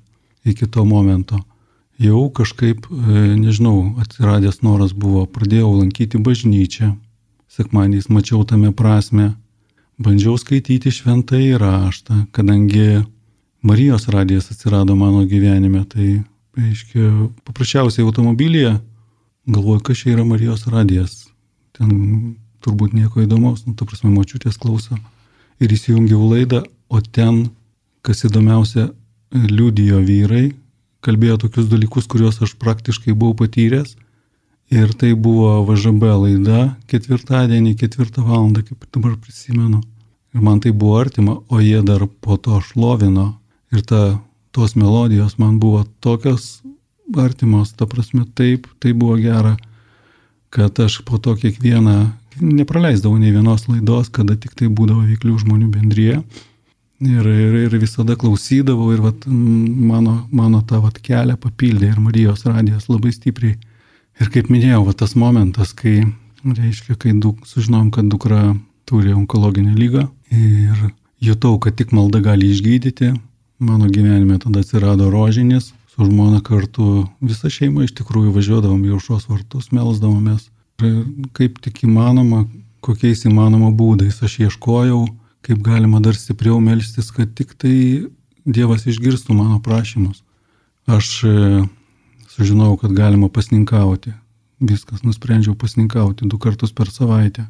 iki 0.47 0.67
to 0.67 0.85
momento, 0.85 1.39
jau 1.99 2.29
kažkaip, 2.31 2.87
e, 2.87 3.25
nežinau, 3.41 3.97
atsiradęs 4.03 4.63
noras 4.63 4.93
buvo, 4.93 5.25
pradėjau 5.27 5.73
lankyti 5.81 6.21
bažnyčią, 6.21 6.93
sekmaniais 7.49 8.09
mačiau 8.13 8.45
tame 8.45 8.73
prasme, 8.77 9.35
bandžiau 9.99 10.37
skaityti 10.41 10.93
šventąjį 10.93 11.57
raštą, 11.61 12.27
kadangi 12.33 13.05
Marijos 13.67 14.07
radijas 14.13 14.51
atsirado 14.53 14.95
mano 14.95 15.25
gyvenime, 15.27 15.85
tai 15.89 16.23
reiškia, 16.57 17.31
paprasčiausiai 17.49 18.05
automobilyje, 18.05 18.77
galvoju, 19.47 19.81
kas 19.81 20.03
čia 20.03 20.13
yra 20.15 20.27
Marijos 20.29 20.67
radijas. 20.71 21.27
Ten 21.77 22.37
turbūt 22.63 22.95
nieko 22.95 23.25
įdomaus, 23.25 23.65
nu, 23.67 23.75
ta 23.75 23.89
prasme, 23.89 24.13
močiutės 24.13 24.61
klauso. 24.61 24.99
Ir 25.59 25.73
įsijungiau 25.73 26.29
laidą, 26.31 26.63
o 26.93 27.01
ten, 27.01 27.49
kas 28.07 28.25
įdomiausia, 28.29 28.91
liudijo 29.33 29.99
vyrai, 30.05 30.53
kalbėjo 31.07 31.39
tokius 31.47 31.71
dalykus, 31.71 32.09
kuriuos 32.11 32.43
aš 32.43 32.57
praktiškai 32.61 33.15
buvau 33.15 33.39
patyręs. 33.45 33.95
Ir 34.75 34.91
tai 34.99 35.13
buvo 35.15 35.61
VŽB 35.69 36.09
laida 36.11 36.63
ketvirtadienį, 36.91 37.77
ketvirtą 37.79 38.25
valandą, 38.27 38.65
kaip 38.67 38.89
dabar 38.91 39.15
prisimenu. 39.23 39.79
Ir 40.35 40.43
man 40.43 40.59
tai 40.61 40.73
buvo 40.75 40.99
artima, 40.99 41.39
o 41.49 41.61
jie 41.63 41.85
dar 41.87 42.03
po 42.21 42.35
to 42.37 42.59
šlovino. 42.61 43.37
Ir 43.71 43.85
ta 43.87 44.19
tos 44.51 44.75
melodijos 44.75 45.39
man 45.39 45.61
buvo 45.63 45.85
tokios 46.01 46.63
artimos, 47.15 47.73
ta 47.79 47.87
prasme 47.87 48.25
taip, 48.35 48.67
tai 48.83 48.93
buvo 48.93 49.15
gera, 49.23 49.55
kad 50.51 50.81
aš 50.81 51.03
po 51.07 51.21
to 51.23 51.37
kiekvieną 51.39 51.97
nepraleisdavau 52.41 53.21
nei 53.21 53.31
vienos 53.31 53.69
laidos, 53.69 54.11
kada 54.11 54.35
tik 54.37 54.57
tai 54.59 54.67
būdavo 54.69 55.07
veiklių 55.07 55.39
žmonių 55.45 55.71
bendryje. 55.73 56.23
Ir, 57.05 57.27
ir, 57.29 57.57
ir 57.67 57.75
visada 57.77 58.17
klausydavau 58.17 58.93
ir 58.95 59.03
vat, 59.05 59.27
mano, 59.29 60.23
mano 60.33 60.63
tą 60.65 60.81
vat 60.81 60.97
kelią 61.05 61.37
papildė 61.41 61.91
ir 61.93 62.01
Marijos 62.01 62.47
radijas 62.49 62.89
labai 62.89 63.13
stipriai. 63.13 63.59
Ir 64.21 64.31
kaip 64.33 64.49
minėjau, 64.49 64.87
vat 64.87 65.03
tas 65.03 65.13
momentas, 65.13 65.75
kai, 65.77 66.07
reiškia, 66.47 66.97
kai 66.97 67.13
duk, 67.21 67.45
sužinojom, 67.45 67.91
kad 67.93 68.09
dukra 68.09 68.41
turi 68.89 69.13
onkologinę 69.13 69.75
lygą 69.77 70.07
ir 70.33 70.87
jutau, 71.21 71.59
kad 71.61 71.77
tik 71.77 71.93
malda 71.93 72.23
gali 72.25 72.49
išgydyti, 72.55 73.13
Mano 73.59 73.87
gyvenime 73.89 74.39
tada 74.39 74.61
atsirado 74.61 75.11
rožinis, 75.11 75.73
su 75.89 76.05
žmona 76.05 76.43
kartu 76.45 77.07
visą 77.25 77.49
šeimą 77.49 77.87
iš 77.87 77.95
tikrųjų 77.97 78.35
važiuodavom 78.35 78.83
į 78.85 78.93
aušos 78.99 79.31
vartus, 79.31 79.71
melzdavomės. 79.73 80.51
Ir 80.85 81.07
kaip 81.33 81.57
tik 81.65 81.81
įmanoma, 81.87 82.43
kokiais 82.85 83.25
įmanoma 83.25 83.71
būdais 83.73 84.21
aš 84.21 84.35
ieškojau, 84.45 85.07
kaip 85.47 85.63
galima 85.63 86.01
dar 86.03 86.17
stipriau 86.19 86.61
melstis, 86.61 87.13
kad 87.15 87.35
tik 87.39 87.55
tai 87.61 88.07
Dievas 88.47 88.85
išgirstų 88.87 89.35
mano 89.35 89.57
prašymus. 89.59 90.21
Aš 90.87 91.09
e, 91.27 91.63
sužinojau, 92.31 92.77
kad 92.79 92.93
galima 92.95 93.27
pasninkauti. 93.27 94.13
Viskas, 94.63 95.03
nusprendžiau 95.03 95.57
pasninkauti 95.59 96.29
du 96.31 96.39
kartus 96.39 96.71
per 96.71 96.93
savaitę. 96.95 97.49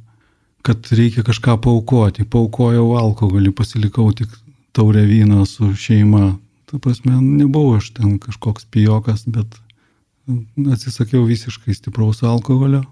Kad 0.64 0.88
reikia 0.96 1.20
kažką 1.26 1.58
paukoti. 1.66 2.24
Paukojau 2.24 2.94
alkoholį, 2.96 3.52
pasilikau 3.52 4.08
tik 4.16 4.32
taurę 4.72 5.04
vyną 5.04 5.44
su 5.44 5.68
šeima. 5.76 6.38
Ta 6.64 6.80
prasme, 6.80 7.20
nebuvau 7.20 7.76
aš 7.76 7.92
ten 8.00 8.16
kažkoks 8.22 8.64
pijokas, 8.72 9.28
bet 9.28 9.60
atsisakiau 10.72 11.28
visiškai 11.28 11.76
stipraus 11.76 12.24
alkoholio 12.24 12.86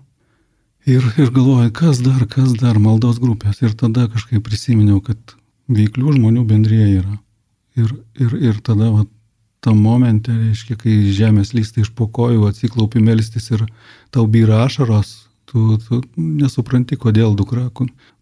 Ir, 0.84 1.04
ir 1.16 1.30
galvoju, 1.32 1.70
kas 1.72 2.02
dar, 2.04 2.26
kas 2.28 2.52
dar, 2.60 2.76
maldos 2.76 3.16
grupės. 3.22 3.62
Ir 3.64 3.72
tada 3.80 4.04
kažkaip 4.12 4.44
prisiminiau, 4.44 5.00
kad 5.04 5.36
veiklių 5.72 6.18
žmonių 6.18 6.44
bendrėje 6.48 6.88
yra. 6.98 7.14
Ir, 7.80 7.94
ir, 8.20 8.34
ir 8.50 8.58
tada 8.64 8.90
va, 8.92 9.06
tam 9.64 9.80
momente, 9.80 10.32
reiškia, 10.32 10.76
kai 10.76 10.96
žemės 11.16 11.54
lystai 11.56 11.86
iš 11.86 11.90
pokojų 11.96 12.44
atsiklaupi 12.50 13.00
melstis 13.02 13.48
ir 13.54 13.64
tau 14.12 14.26
byra 14.28 14.60
ašaros, 14.66 15.14
tu, 15.48 15.78
tu 15.86 16.02
nesupranti, 16.20 17.00
kodėl 17.00 17.32
dukra. 17.38 17.70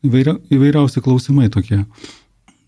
Įvairia, 0.07 0.37
įvairiausi 0.54 1.02
klausimai 1.02 1.50
tokie. 1.50 1.83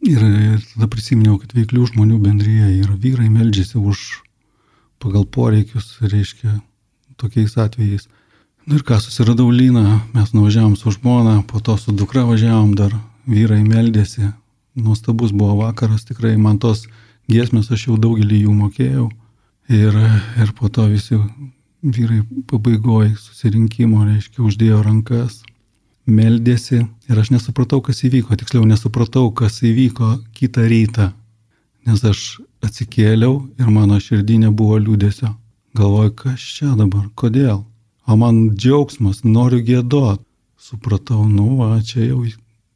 Ir, 0.05 0.21
ir 0.21 0.67
tada 0.75 0.91
prisiminiau, 0.91 1.39
kad 1.41 1.55
veiklių 1.57 1.87
žmonių 1.93 2.19
bendryje 2.27 2.73
yra 2.83 2.99
vyrai 2.99 3.31
meldžiasi 3.31 3.79
už 3.79 4.03
pagal 5.01 5.25
poreikius, 5.25 5.95
reiškia, 6.03 6.59
tokiais 7.21 7.55
atvejais. 7.61 8.09
Na 8.67 8.79
ir 8.79 8.83
ką, 8.83 8.97
susiradau 8.97 9.51
Lyną, 9.53 10.01
mes 10.17 10.31
nuvažiavom 10.33 10.77
su 10.77 10.91
žmona, 10.91 11.43
po 11.45 11.61
to 11.61 11.77
su 11.77 11.93
dukra 11.93 12.23
važiavom, 12.25 12.71
dar 12.73 12.95
vyrai 13.29 13.61
meldėsi. 13.61 14.31
Nuostabus 14.75 15.35
buvo 15.37 15.59
vakaras, 15.59 16.07
tikrai 16.09 16.39
man 16.41 16.57
tos 16.59 16.87
giesmės 17.29 17.69
aš 17.77 17.83
jau 17.89 17.97
daugelį 18.01 18.39
jų 18.47 18.55
mokėjau. 18.63 19.09
Ir, 19.69 19.99
ir 20.41 20.53
po 20.57 20.71
to 20.73 20.87
visi 20.89 21.19
vyrai 21.85 22.23
pabaigoje 22.49 23.11
susirinkimo, 23.21 24.01
reiškia, 24.09 24.41
uždėjo 24.49 24.81
rankas, 24.87 25.43
meldėsi 26.09 26.81
ir 26.81 27.21
aš 27.21 27.35
nesupratau, 27.37 27.83
kas 27.85 28.01
įvyko, 28.09 28.33
tiksliau 28.41 28.65
nesupratau, 28.65 29.29
kas 29.37 29.61
įvyko 29.61 30.15
kitą 30.33 30.65
rytą, 30.73 31.11
nes 31.85 32.01
aš 32.01 32.25
atsikėliau 32.65 33.43
ir 33.61 33.69
mano 33.69 34.01
širdinė 34.01 34.57
buvo 34.57 34.81
liūdėsio. 34.81 35.35
Galvoju, 35.77 36.17
kas 36.25 36.51
čia 36.57 36.73
dabar, 36.81 37.11
kodėl? 37.13 37.61
O 38.07 38.17
man 38.21 38.41
džiaugsmas, 38.55 39.23
noriu 39.25 39.63
gėdot. 39.65 40.23
Supratau, 40.65 41.27
nu, 41.29 41.59
va, 41.59 41.77
čia 41.85 42.07
jau 42.07 42.23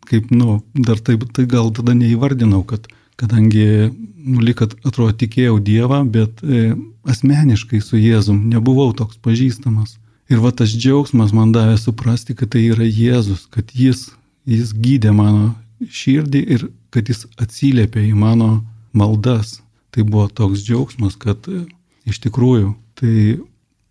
kaip, 0.08 0.30
nu, 0.32 0.58
dar 0.74 1.00
taip, 1.04 1.24
tai 1.36 1.46
gal 1.48 1.70
tada 1.76 1.94
neįvardinau, 1.96 2.62
kad 2.68 2.88
kadangi, 3.18 3.90
nu, 4.24 4.42
lyg 4.44 4.60
atrodo, 4.62 5.10
tikėjau 5.20 5.58
Dievą, 5.64 6.02
bet 6.12 6.42
e, 6.44 6.72
asmeniškai 7.08 7.80
su 7.82 7.98
Jėzum 7.98 8.44
nebuvau 8.52 8.92
toks 8.96 9.18
pažįstamas. 9.24 9.96
Ir 10.28 10.42
va 10.44 10.52
tas 10.52 10.72
džiaugsmas 10.74 11.32
man 11.36 11.54
davė 11.54 11.78
suprasti, 11.80 12.36
kad 12.36 12.52
tai 12.54 12.66
yra 12.68 12.86
Jėzus, 12.86 13.46
kad 13.52 13.72
jis, 13.74 14.10
jis 14.48 14.74
gydė 14.76 15.14
mano 15.16 15.54
širdį 15.80 16.42
ir 16.56 16.66
kad 16.94 17.08
jis 17.08 17.24
atsiliepė 17.40 18.04
į 18.10 18.14
mano 18.18 18.50
maldas. 18.92 19.58
Tai 19.94 20.04
buvo 20.04 20.28
toks 20.28 20.62
džiaugsmas, 20.66 21.16
kad 21.18 21.48
e, 21.50 21.64
iš 22.08 22.20
tikrųjų 22.26 22.74
tai 23.00 23.14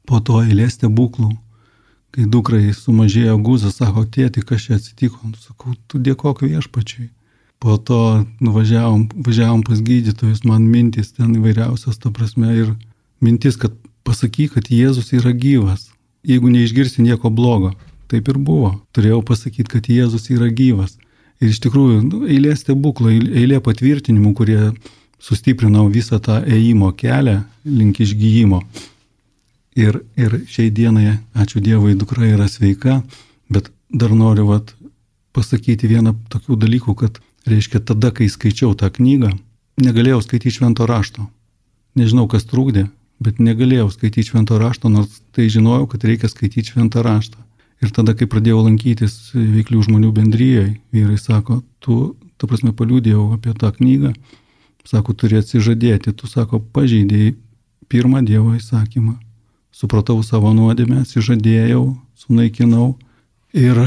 po 0.08 0.22
to 0.24 0.40
eilės 0.46 0.78
stebuklų, 0.78 1.34
kai 2.16 2.26
dukrai 2.32 2.72
sumažėjo 2.74 3.36
guzas, 3.44 3.78
sako, 3.82 4.06
tėti, 4.08 4.42
kas 4.42 4.66
čia 4.66 4.78
atsitiko, 4.80 5.20
sakau, 5.44 5.76
tu 5.92 6.00
dėkok 6.02 6.46
viešpačiui. 6.48 7.10
Po 7.62 7.76
to 7.82 8.00
nuvažiavom 8.44 9.08
važiavom 9.26 9.64
pas 9.66 9.82
gydytojus, 9.82 10.44
man 10.46 10.68
mintis 10.70 11.12
ten 11.18 11.34
įvairiausias, 11.40 11.98
ta 11.98 12.12
prasme, 12.14 12.54
ir 12.54 12.74
mintis, 13.22 13.58
kad 13.58 13.74
pasakyk, 14.08 14.56
kad 14.56 14.70
Jėzus 14.72 15.12
yra 15.18 15.34
gyvas, 15.34 15.90
jeigu 16.28 16.52
neišgirsi 16.54 17.04
nieko 17.06 17.34
blogo. 17.34 17.74
Taip 18.08 18.30
ir 18.32 18.38
buvo. 18.40 18.72
Turėjau 18.96 19.20
pasakyti, 19.26 19.68
kad 19.74 19.90
Jėzus 19.92 20.30
yra 20.32 20.48
gyvas. 20.48 20.96
Ir 21.42 21.52
iš 21.52 21.60
tikrųjų, 21.66 21.98
nu, 22.06 22.22
eilė 22.30 22.54
stebuklų, 22.56 23.18
eilė 23.42 23.60
patvirtinimų, 23.66 24.32
kurie 24.38 24.62
sustiprinau 25.20 25.90
visą 25.92 26.22
tą 26.24 26.40
ėjimo 26.46 26.94
kelią 26.96 27.42
link 27.66 28.00
išgyjimo. 28.06 28.62
Ir, 29.78 30.00
ir 30.18 30.40
šiai 30.50 30.72
dienai, 30.74 31.20
ačiū 31.38 31.62
Dievui, 31.62 31.94
dukra 31.94 32.26
yra 32.26 32.48
sveika, 32.50 33.04
bet 33.54 33.70
dar 33.94 34.14
noriu 34.18 34.48
vat, 34.50 34.72
pasakyti 35.38 35.90
vieną 35.92 36.16
tokių 36.34 36.58
dalykų, 36.64 36.96
kad, 36.98 37.20
reiškia, 37.46 37.84
tada, 37.86 38.10
kai 38.10 38.26
skaičiau 38.26 38.74
tą 38.74 38.90
knygą, 38.96 39.30
negalėjau 39.86 40.24
skaityti 40.26 40.56
švento 40.58 40.88
rašto. 40.90 41.28
Nežinau, 41.98 42.26
kas 42.32 42.48
trūkdė, 42.50 42.88
bet 43.22 43.38
negalėjau 43.38 43.92
skaityti 43.94 44.32
švento 44.32 44.58
rašto, 44.58 44.90
nors 44.90 45.22
tai 45.38 45.46
žinojau, 45.54 45.86
kad 45.94 46.10
reikia 46.10 46.32
skaityti 46.32 46.74
šventą 46.74 47.06
raštą. 47.06 47.38
Ir 47.86 47.94
tada, 47.94 48.18
kai 48.18 48.26
pradėjau 48.26 48.64
lankytis 48.66 49.36
veiklių 49.38 49.84
žmonių 49.86 50.10
bendryjoje, 50.18 50.72
vyrai 50.90 51.20
sako, 51.22 51.60
tu, 51.78 52.16
ta 52.42 52.50
prasme, 52.50 52.74
paliūdėjau 52.74 53.28
apie 53.38 53.54
tą 53.54 53.70
knygą, 53.78 54.16
sako, 54.90 55.14
turi 55.14 55.38
atsižadėti, 55.38 56.18
tu, 56.18 56.26
sako, 56.26 56.64
pažeidėjai 56.74 57.36
pirmą 57.94 58.26
Dievo 58.26 58.58
įsakymą 58.58 59.20
supratau 59.72 60.20
savo 60.24 60.54
nuodėmę, 60.56 61.04
atsižadėjau, 61.04 61.84
sunaikinau 62.18 62.96
ir, 63.54 63.82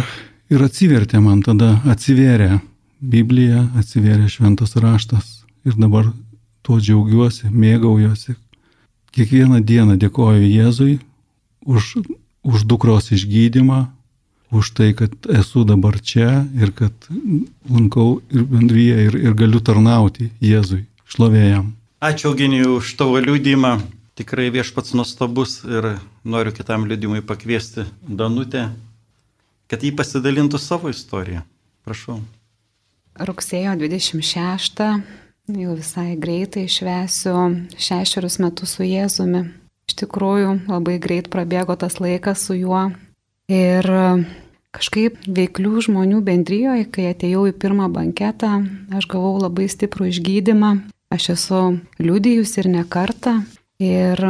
ir 0.51 0.65
atsivertė 0.67 1.21
man 1.25 1.43
tada, 1.47 1.77
atsivėrė 1.91 2.61
Biblija, 3.01 3.65
atsivėrė 3.81 4.29
šventas 4.29 4.77
raštas 4.77 5.41
ir 5.65 5.77
dabar 5.81 6.11
tuo 6.67 6.79
džiaugiuosi, 6.81 7.49
mėgaujuosi. 7.49 8.37
Kiekvieną 9.11 9.63
dieną 9.67 9.97
dėkoju 9.99 10.45
Jėzui 10.47 10.99
už, 11.67 11.97
už 12.47 12.67
dukros 12.69 13.11
išgydymą, 13.11 13.89
už 14.51 14.71
tai, 14.77 14.93
kad 14.95 15.15
esu 15.31 15.65
dabar 15.65 15.99
čia 16.01 16.45
ir 16.59 16.73
kad 16.75 16.93
lankau 17.71 18.21
ir 18.31 18.45
bendryje 18.45 19.07
ir, 19.09 19.17
ir 19.17 19.35
galiu 19.39 19.63
tarnauti 19.63 20.31
Jėzui, 20.43 20.85
šlovėjam. 21.11 21.73
Ačiū 22.01 22.31
Eugenijui 22.33 22.77
už 22.79 22.95
tavo 23.01 23.21
liūdimą. 23.21 23.79
Tikrai 24.21 24.51
viešpats 24.53 24.93
nuostabus 24.93 25.63
ir 25.65 25.95
noriu 26.29 26.53
kitam 26.53 26.83
liudimui 26.85 27.23
pakviesti 27.25 27.87
Danutę, 28.05 28.67
kad 29.65 29.81
jį 29.81 29.95
pasidalintų 29.97 30.59
savo 30.61 30.91
istoriją. 30.93 31.41
Prašau. 31.89 32.19
Rugsėjo 33.17 33.73
26 33.81 34.83
jau 35.57 35.77
visai 35.79 36.19
greitai 36.21 36.67
švesiu 36.69 37.33
šešerius 37.81 38.37
metus 38.45 38.77
su 38.77 38.85
Jėzumi. 38.85 39.41
Iš 39.89 39.97
tikrųjų, 40.03 40.51
labai 40.69 40.99
greit 41.01 41.31
prabėgo 41.33 41.79
tas 41.81 41.97
laikas 41.97 42.45
su 42.45 42.59
juo. 42.59 42.91
Ir 43.49 43.89
kažkaip 44.77 45.17
veiklių 45.27 45.87
žmonių 45.89 46.21
bendryjoje, 46.29 46.91
kai 46.93 47.09
atėjau 47.15 47.47
į 47.49 47.57
pirmą 47.57 47.89
banketą, 47.89 48.59
aš 48.93 49.09
gavau 49.09 49.39
labai 49.41 49.71
stiprų 49.73 50.13
išgydymą. 50.13 50.75
Aš 51.11 51.33
esu 51.39 51.63
liudijus 51.99 52.55
ir 52.61 52.69
ne 52.71 52.85
kartą. 52.85 53.41
Ir 53.81 54.21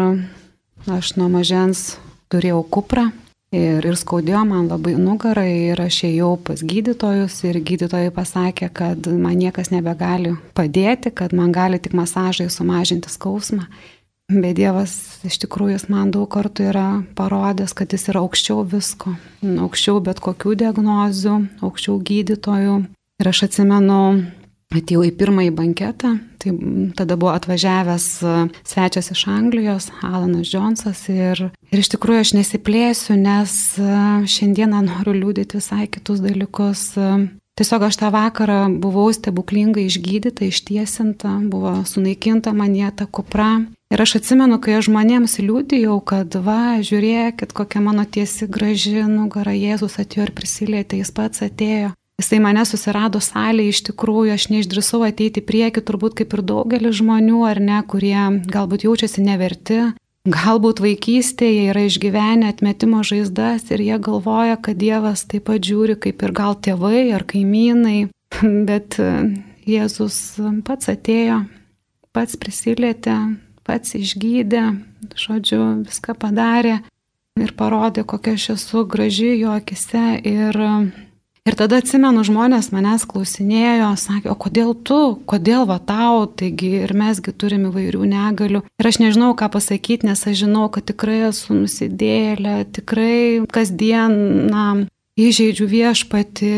aš 0.86 1.16
nuo 1.18 1.26
mažens 1.26 1.96
turėjau 2.30 2.60
kuprą 2.70 3.08
ir, 3.50 3.82
ir 3.82 3.96
skaudėjo 3.98 4.44
man 4.46 4.68
labai 4.70 4.94
nugarą 4.94 5.42
ir 5.42 5.80
aš 5.82 6.04
ėjau 6.06 6.36
pas 6.46 6.62
gydytojus 6.62 7.40
ir 7.48 7.58
gydytojai 7.58 8.12
pasakė, 8.14 8.70
kad 8.70 9.08
man 9.10 9.34
niekas 9.40 9.72
nebegali 9.74 10.36
padėti, 10.54 11.10
kad 11.10 11.34
man 11.34 11.50
gali 11.50 11.82
tik 11.82 11.98
masažai 11.98 12.46
sumažinti 12.46 13.10
skausmą. 13.10 13.66
Bet 14.30 14.54
Dievas 14.60 14.94
iš 15.26 15.40
tikrųjų 15.42 15.74
jis 15.74 15.88
man 15.90 16.12
daug 16.14 16.28
kartų 16.30 16.68
yra 16.70 16.88
parodęs, 17.18 17.74
kad 17.74 17.90
jis 17.90 18.06
yra 18.12 18.22
aukščiau 18.22 18.62
visko, 18.62 19.16
aukščiau 19.42 19.98
bet 20.06 20.22
kokių 20.22 20.54
diagnozių, 20.60 21.40
aukščiau 21.66 21.96
gydytojų. 22.06 22.76
Ir 23.20 23.28
aš 23.32 23.48
atsimenu, 23.48 23.98
atėjau 24.70 25.02
į 25.08 25.10
pirmąjį 25.18 25.52
banketą, 25.56 26.12
tai 26.38 26.52
tada 26.98 27.16
buvo 27.18 27.32
atvažiavęs 27.34 28.06
e, 28.22 28.34
svečias 28.62 29.10
iš 29.10 29.26
Anglijos, 29.30 29.90
Alanas 30.06 30.46
Džonsas 30.50 31.02
ir, 31.10 31.50
ir 31.72 31.82
iš 31.82 31.90
tikrųjų 31.96 32.22
aš 32.24 32.32
nesiplėsiu, 32.38 33.18
nes 33.18 33.56
e, 33.82 33.90
šiandieną 34.30 34.84
noriu 34.86 35.16
liūdėti 35.18 35.58
visai 35.58 35.88
kitus 35.90 36.22
dalykus. 36.22 36.86
E, 36.94 37.10
tiesiog 37.58 37.88
aš 37.90 37.98
tą 38.00 38.12
vakarą 38.14 38.62
buvau 38.80 39.10
stebuklingai 39.16 39.88
išgydyta, 39.90 40.46
ištiesinta, 40.46 41.34
buvo 41.50 41.80
sunaikinta 41.90 42.54
manėta 42.54 43.10
kupra. 43.10 43.56
Ir 43.90 43.98
aš 43.98 44.20
atsimenu, 44.20 44.60
kai 44.62 44.76
aš 44.78 44.86
žmonėms 44.86 45.40
liūdėjau, 45.42 45.96
kad 46.06 46.36
va, 46.46 46.78
žiūrėkit, 46.78 47.50
kokia 47.50 47.82
mano 47.82 48.06
tiesi 48.06 48.46
graži 48.46 49.02
nugara, 49.10 49.50
Jėzus 49.50 49.98
atėjo 49.98 50.28
ir 50.28 50.36
prisilietė, 50.36 51.00
jis 51.02 51.10
pats 51.10 51.42
atėjo. 51.42 51.90
Jisai 52.20 52.36
mane 52.44 52.66
susirado 52.68 53.16
salėje, 53.24 53.72
iš 53.72 53.78
tikrųjų 53.86 54.34
aš 54.34 54.50
neišdrisau 54.52 55.00
ateiti 55.06 55.40
prieki, 55.40 55.80
turbūt 55.80 56.18
kaip 56.18 56.34
ir 56.36 56.42
daugelis 56.44 56.98
žmonių, 56.98 57.38
ar 57.48 57.60
ne, 57.64 57.78
kurie 57.88 58.44
galbūt 58.44 58.84
jaučiasi 58.84 59.24
neverti. 59.24 59.80
galbūt 60.28 60.82
vaikystėje 60.84 61.70
yra 61.72 61.86
išgyvenę 61.88 62.50
atmetimo 62.52 63.00
žaizdas 63.00 63.70
ir 63.72 63.80
jie 63.80 63.96
galvoja, 63.96 64.58
kad 64.60 64.76
Dievas 64.76 65.24
taip 65.24 65.48
pat 65.48 65.64
žiūri 65.64 65.96
kaip 65.96 66.20
ir 66.20 66.36
gal 66.36 66.58
tėvai 66.60 67.08
ar 67.16 67.24
kaimynai, 67.24 68.10
bet 68.68 69.00
e, 69.00 69.40
Jėzus 69.64 70.36
pats 70.66 70.92
atėjo, 70.92 71.46
pats 72.12 72.36
prisilietė, 72.36 73.16
pats 73.64 73.96
išgydė, 73.96 74.64
žodžiu, 75.16 75.62
viską 75.88 76.20
padarė 76.20 76.82
ir 77.40 77.54
parodė, 77.56 78.04
kokia 78.04 78.36
aš 78.36 78.50
esu 78.58 78.84
graži 78.84 79.38
jo 79.40 79.56
akise 79.56 80.20
ir 80.20 80.60
Ir 81.48 81.56
tada 81.56 81.78
atsimenu, 81.80 82.20
žmonės 82.26 82.68
manęs 82.74 83.06
klausinėjo, 83.08 83.94
sakė, 83.96 84.28
o 84.28 84.36
kodėl 84.36 84.74
tu, 84.84 85.00
kodėl 85.30 85.64
va 85.70 85.78
tau, 85.80 86.26
taigi 86.28 86.82
ir 86.84 86.92
mesgi 86.92 87.32
turime 87.32 87.70
įvairių 87.70 88.04
negalių. 88.10 88.60
Ir 88.76 88.88
aš 88.90 89.00
nežinau, 89.00 89.32
ką 89.38 89.48
pasakyti, 89.54 90.10
nes 90.10 90.20
aš 90.20 90.42
žinau, 90.42 90.68
kad 90.72 90.84
tikrai 90.90 91.22
esu 91.30 91.56
nusidėlė, 91.56 92.58
tikrai 92.76 93.46
kasdien, 93.56 94.16
na, 94.52 94.66
įžeidžiu 95.20 95.66
viešpati 95.68 96.50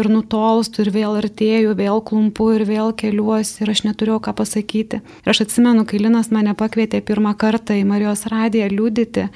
ir 0.00 0.08
nutolstu 0.10 0.84
ir 0.84 0.90
vėl 0.94 1.18
artėju, 1.22 1.74
vėl 1.78 2.02
klumpu 2.04 2.50
ir 2.56 2.66
vėl 2.68 2.92
keliuosi 2.96 3.64
ir 3.64 3.72
aš 3.72 3.84
neturiu 3.86 4.20
ką 4.22 4.34
pasakyti. 4.36 5.00
Ir 5.24 5.30
aš 5.30 5.44
atsimenu, 5.46 5.86
kai 5.88 6.02
Linas 6.02 6.30
mane 6.34 6.54
pakvietė 6.58 7.02
pirmą 7.06 7.34
kartą 7.38 7.78
į 7.78 7.86
Marijos 7.88 8.26
radiją 8.30 8.70
liudyti, 8.72 9.28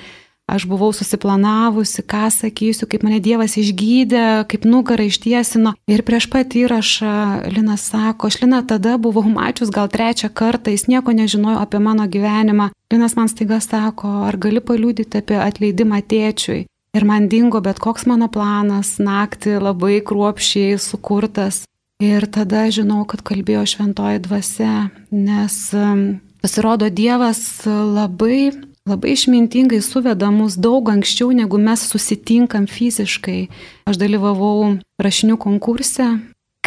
Aš 0.49 0.65
buvau 0.65 0.89
susiplanavusi, 0.97 2.01
ką 2.09 2.31
sakysiu, 2.33 2.87
kaip 2.89 3.03
mane 3.05 3.19
Dievas 3.21 3.59
išgydė, 3.61 4.47
kaip 4.49 4.65
nugarą 4.65 5.05
ištiesino. 5.05 5.75
Ir 5.93 6.01
prieš 6.09 6.25
pat 6.33 6.57
įrašą 6.57 7.51
Linas 7.53 7.85
sako, 7.91 8.31
aš 8.31 8.39
Lina 8.41 8.63
tada 8.65 8.95
buvau 8.97 9.27
mačius 9.29 9.69
gal 9.69 9.91
trečią 9.93 10.31
kartą, 10.33 10.73
jis 10.73 10.87
nieko 10.89 11.13
nežinojo 11.13 11.61
apie 11.61 11.83
mano 11.85 12.07
gyvenimą. 12.09 12.71
Linas 12.89 13.17
man 13.19 13.29
staiga 13.29 13.61
sako, 13.61 14.09
ar 14.31 14.39
gali 14.41 14.65
paliūdyti 14.65 15.21
apie 15.21 15.37
atleidimą 15.37 16.01
tėčiui. 16.09 16.65
Ir 16.97 17.05
man 17.05 17.29
dingo 17.29 17.61
bet 17.61 17.77
koks 17.85 18.07
mano 18.09 18.31
planas, 18.33 18.95
naktį 18.97 19.59
labai 19.61 19.99
kruopšiai 20.01 20.79
sukurtas. 20.81 21.67
Ir 22.01 22.25
tada 22.33 22.65
žinau, 22.73 23.03
kad 23.11 23.21
kalbėjo 23.27 23.67
šventoji 23.75 24.23
dvasia, 24.25 24.89
nes 25.13 25.59
um, 25.77 26.03
pasirodo 26.41 26.89
Dievas 26.89 27.43
labai 27.67 28.55
labai 28.89 29.13
išmintingai 29.15 29.83
suveda 29.85 30.31
mus 30.35 30.57
daug 30.57 30.89
anksčiau, 30.91 31.31
negu 31.37 31.61
mes 31.61 31.85
susitinkam 31.91 32.67
fiziškai. 32.67 33.47
Aš 33.89 34.01
dalyvavau 34.01 34.79
rašinių 35.03 35.39
konkurse, 35.41 36.09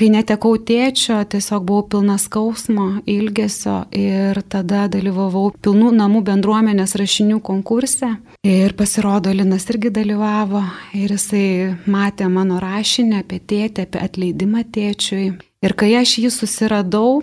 kai 0.01 0.09
netekau 0.09 0.55
tėčio, 0.57 1.19
tiesiog 1.29 1.65
buvau 1.67 1.85
pilna 1.93 2.17
skausmo, 2.21 2.87
ilgesio 3.09 3.83
ir 3.93 4.39
tada 4.49 4.87
dalyvavau 4.91 5.51
pilnų 5.61 5.91
namų 5.99 6.23
bendruomenės 6.31 6.95
rašinių 6.97 7.37
konkurse. 7.45 8.15
Ir 8.47 8.73
pasirodo, 8.79 9.33
Linas 9.35 9.67
irgi 9.69 9.91
dalyvavo 9.93 10.63
ir 10.97 11.13
jisai 11.13 11.45
matė 11.85 12.31
mano 12.33 12.57
rašinę 12.63 13.21
apie 13.21 13.37
tėtę, 13.45 13.85
apie 13.85 14.01
atleidimą 14.01 14.65
tėčiui. 14.73 15.31
Ir 15.61 15.75
kai 15.77 15.91
aš 15.93 16.15
jį 16.17 16.29
susiradau, 16.33 17.19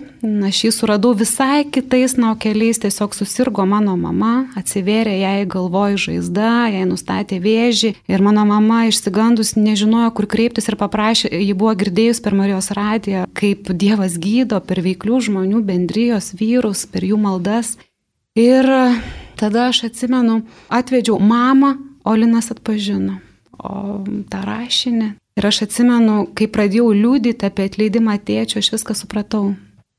aš 0.47 0.61
jį 0.63 0.69
suradau 0.71 1.09
visai 1.11 1.65
kitais 1.67 2.13
naukeliais, 2.15 2.77
tiesiog 2.79 3.11
susirgo 3.17 3.65
mano 3.67 3.97
mama, 3.99 4.45
atsivėrė 4.55 5.17
jai 5.19 5.43
galvoj 5.43 5.97
žaizda, 6.05 6.69
jai 6.71 6.85
nustatė 6.87 7.41
vėžį 7.43 7.91
ir 8.07 8.23
mano 8.23 8.45
mama 8.47 8.85
išsigandus 8.87 9.57
nežinojo, 9.59 10.13
kur 10.15 10.29
kreiptis 10.31 10.71
ir 10.71 10.79
paprašė, 10.79 11.33
ji 11.35 11.51
buvo 11.51 11.75
girdėjus 11.83 12.23
per 12.23 12.39
Marijos 12.39 12.71
radiją, 12.79 13.27
kaip 13.35 13.73
Dievas 13.75 14.15
gydo 14.15 14.63
per 14.63 14.79
veiklių 14.87 15.19
žmonių 15.27 15.59
bendrijos 15.67 16.31
vyrus, 16.39 16.87
per 16.87 17.03
jų 17.03 17.19
maldas. 17.19 17.75
Ir 18.39 18.63
tada 19.35 19.67
aš 19.67 19.89
atsimenu, 19.91 20.45
atvedžiau 20.71 21.19
mamą, 21.19 21.75
o 22.07 22.15
Linas 22.15 22.53
atpažino. 22.55 23.19
O 23.59 23.99
tą 24.31 24.47
rašinį 24.47 25.17
Ir 25.39 25.45
aš 25.47 25.61
atsimenu, 25.63 26.25
kai 26.35 26.49
pradėjau 26.51 26.89
liūdyti 26.91 27.47
apie 27.47 27.69
atleidimą 27.69 28.17
tėčio, 28.27 28.59
aš 28.59 28.73
viską 28.73 28.95
supratau. 28.97 29.53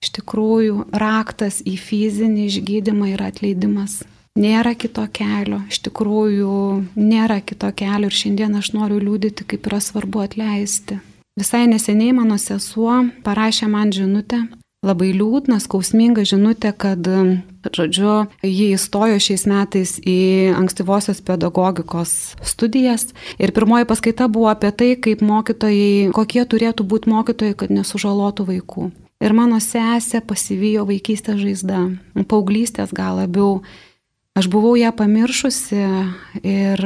Iš 0.05 0.11
tikrųjų, 0.19 0.83
raktas 1.01 1.63
į 1.65 1.79
fizinį 1.81 2.45
išgydymą 2.51 3.15
yra 3.15 3.31
atleidimas. 3.33 4.03
Nėra 4.37 4.75
kito 4.77 5.07
kelio, 5.17 5.63
iš 5.73 5.81
tikrųjų 5.87 6.59
nėra 7.01 7.41
kito 7.41 7.73
kelio 7.73 8.11
ir 8.11 8.19
šiandien 8.21 8.59
aš 8.61 8.75
noriu 8.77 9.01
liūdyti, 9.01 9.49
kaip 9.49 9.65
yra 9.71 9.81
svarbu 9.81 10.27
atleisti. 10.27 11.01
Visai 11.41 11.65
neseniai 11.73 12.13
mano 12.21 12.37
sesuo 12.37 13.01
parašė 13.25 13.71
man 13.73 13.97
žinutę, 13.97 14.43
labai 14.81 15.11
liūdna, 15.13 15.59
skausminga 15.61 16.23
žinutė, 16.25 16.73
kad, 16.73 17.05
žodžiu, 17.69 18.31
ji 18.41 18.71
įstojo 18.77 19.19
šiais 19.21 19.45
metais 19.51 19.99
į 20.01 20.55
ankstyvosios 20.57 21.21
pedagogikos 21.25 22.15
studijas 22.41 23.11
ir 23.37 23.53
pirmoji 23.57 23.89
paskaita 23.91 24.31
buvo 24.33 24.49
apie 24.49 24.71
tai, 24.73 24.95
kaip 24.97 25.21
mokytojai, 25.21 26.09
kokie 26.17 26.47
turėtų 26.49 26.87
būti 26.89 27.13
mokytojai, 27.13 27.59
kad 27.61 27.75
nesužalotų 27.77 28.47
vaikų. 28.55 28.89
Ir 29.21 29.37
mano 29.37 29.59
sesė 29.61 30.23
pasivijo 30.25 30.87
vaikystės 30.89 31.37
žaizdą, 31.43 31.83
paauglystės 32.25 32.95
gal 32.97 33.21
labiau. 33.21 33.61
Aš 34.33 34.49
buvau 34.49 34.79
ją 34.81 34.95
pamiršusi 34.97 35.83
ir 36.41 36.85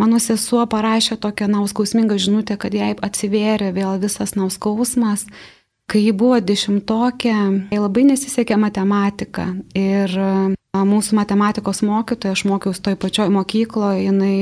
mano 0.00 0.18
sesuo 0.18 0.64
parašė 0.66 1.14
tokią 1.22 1.46
nauskausmingą 1.52 2.18
žinutę, 2.18 2.58
kad 2.58 2.74
jai 2.74 2.90
atsivėrė 2.98 3.70
vėl 3.76 4.02
visas 4.02 4.34
nauskausmas 4.34 5.28
Kai 5.90 6.04
ji 6.04 6.12
buvo 6.14 6.36
dešimtokė, 6.38 7.34
jai 7.74 7.78
labai 7.82 8.04
nesisekė 8.12 8.54
matematika 8.62 9.48
ir 9.74 10.12
mūsų 10.70 11.16
matematikos 11.18 11.82
mokytoja, 11.82 12.36
aš 12.36 12.44
mokiausi 12.46 12.84
toj 12.84 12.94
pačioj 13.02 13.26
mokykloje, 13.34 14.04
jinai 14.04 14.34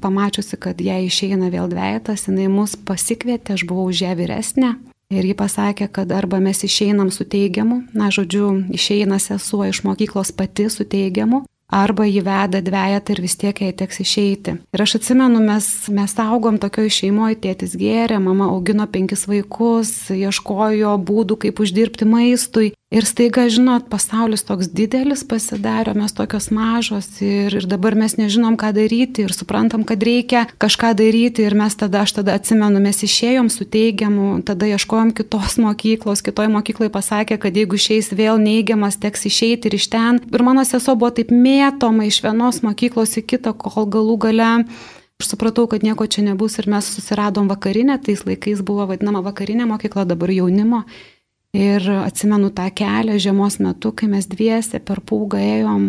pamačiusi, 0.00 0.56
kad 0.56 0.80
jai 0.80 1.02
išeina 1.04 1.50
vėl 1.52 1.68
dviejas, 1.68 2.24
jinai 2.30 2.48
mus 2.48 2.78
pasikvietė, 2.88 3.58
aš 3.58 3.66
buvau 3.68 3.90
už 3.92 4.06
ją 4.06 4.14
vyresnė. 4.16 4.72
Ir 5.12 5.28
ji 5.28 5.36
pasakė, 5.38 5.90
kad 5.92 6.10
arba 6.16 6.40
mes 6.42 6.64
išeinam 6.66 7.12
su 7.14 7.28
teigiamu, 7.28 7.84
na, 7.94 8.08
žodžiu, 8.10 8.48
išeina 8.74 9.20
sesuo 9.22 9.68
iš 9.68 9.84
mokyklos 9.86 10.32
pati 10.34 10.66
su 10.72 10.88
teigiamu, 10.88 11.44
arba 11.72 12.06
jį 12.06 12.22
veda 12.26 12.60
dviejat 12.62 13.10
ir 13.10 13.20
vis 13.24 13.36
tiek 13.38 13.60
jai 13.60 13.72
teks 13.76 14.00
išeiti. 14.04 14.56
Ir 14.74 14.82
aš 14.82 14.98
atsimenu, 15.00 15.40
mes, 15.42 15.68
mes 15.92 16.16
augom 16.22 16.60
tokioje 16.62 16.94
šeimoje, 17.00 17.40
tėtis 17.42 17.76
gėrė, 17.78 18.20
mama 18.22 18.50
augino 18.54 18.86
penkis 18.90 19.26
vaikus, 19.30 19.92
ieškojo 20.14 20.96
būdų, 21.06 21.40
kaip 21.46 21.62
uždirbti 21.62 22.08
maistui. 22.08 22.72
Ir 22.86 23.02
staiga, 23.02 23.48
žinot, 23.50 23.88
pasaulis 23.90 24.44
toks 24.46 24.68
didelis 24.70 25.24
pasidarė, 25.26 25.90
mes 25.98 26.12
tokios 26.14 26.52
mažos 26.54 27.08
ir, 27.18 27.50
ir 27.58 27.64
dabar 27.66 27.96
mes 27.98 28.12
nežinom, 28.14 28.54
ką 28.54 28.68
daryti 28.76 29.24
ir 29.26 29.32
suprantam, 29.34 29.82
kad 29.82 30.04
reikia 30.06 30.44
kažką 30.62 30.92
daryti 30.94 31.42
ir 31.42 31.56
mes 31.58 31.74
tada, 31.74 32.04
aš 32.06 32.14
tada 32.20 32.36
atsimenu, 32.38 32.78
mes 32.84 33.02
išėjom 33.02 33.50
su 33.50 33.66
teigiamu, 33.66 34.28
tada 34.46 34.68
ieškojom 34.70 35.10
kitos 35.18 35.58
mokyklos, 35.64 36.22
kitoj 36.22 36.46
mokyklai 36.54 36.86
pasakė, 36.94 37.40
kad 37.42 37.58
jeigu 37.58 37.74
išeis 37.74 38.12
vėl 38.14 38.38
neigiamas, 38.38 39.00
teks 39.02 39.26
išeiti 39.32 39.66
ir 39.66 39.80
iš 39.80 39.88
ten. 39.90 40.22
Ir 40.30 40.46
mano 40.46 40.62
sesuo 40.62 40.94
buvo 40.94 41.10
taip 41.18 41.34
mėtoma 41.34 42.06
iš 42.06 42.20
vienos 42.22 42.62
mokyklos 42.62 43.18
į 43.18 43.26
kitą, 43.34 43.56
kol 43.58 43.90
galų 43.90 44.20
gale 44.28 44.52
Aš 45.16 45.30
supratau, 45.30 45.64
kad 45.64 45.80
nieko 45.80 46.04
čia 46.04 46.20
nebus 46.20 46.58
ir 46.60 46.66
mes 46.68 46.84
susiradom 46.92 47.46
vakarinę, 47.48 47.94
tais 48.04 48.20
laikais 48.28 48.60
buvo 48.60 48.84
vadinama 48.90 49.22
vakarinė 49.24 49.64
mokykla, 49.64 50.04
dabar 50.04 50.28
jaunimo. 50.28 50.82
Ir 51.56 51.84
atsimenu 52.02 52.50
tą 52.52 52.66
kelią 52.74 53.16
žiemos 53.22 53.60
metu, 53.64 53.92
kai 53.96 54.10
mes 54.12 54.26
dviese 54.28 54.80
per 54.82 55.00
pūgą 55.00 55.38
ėjom 55.40 55.84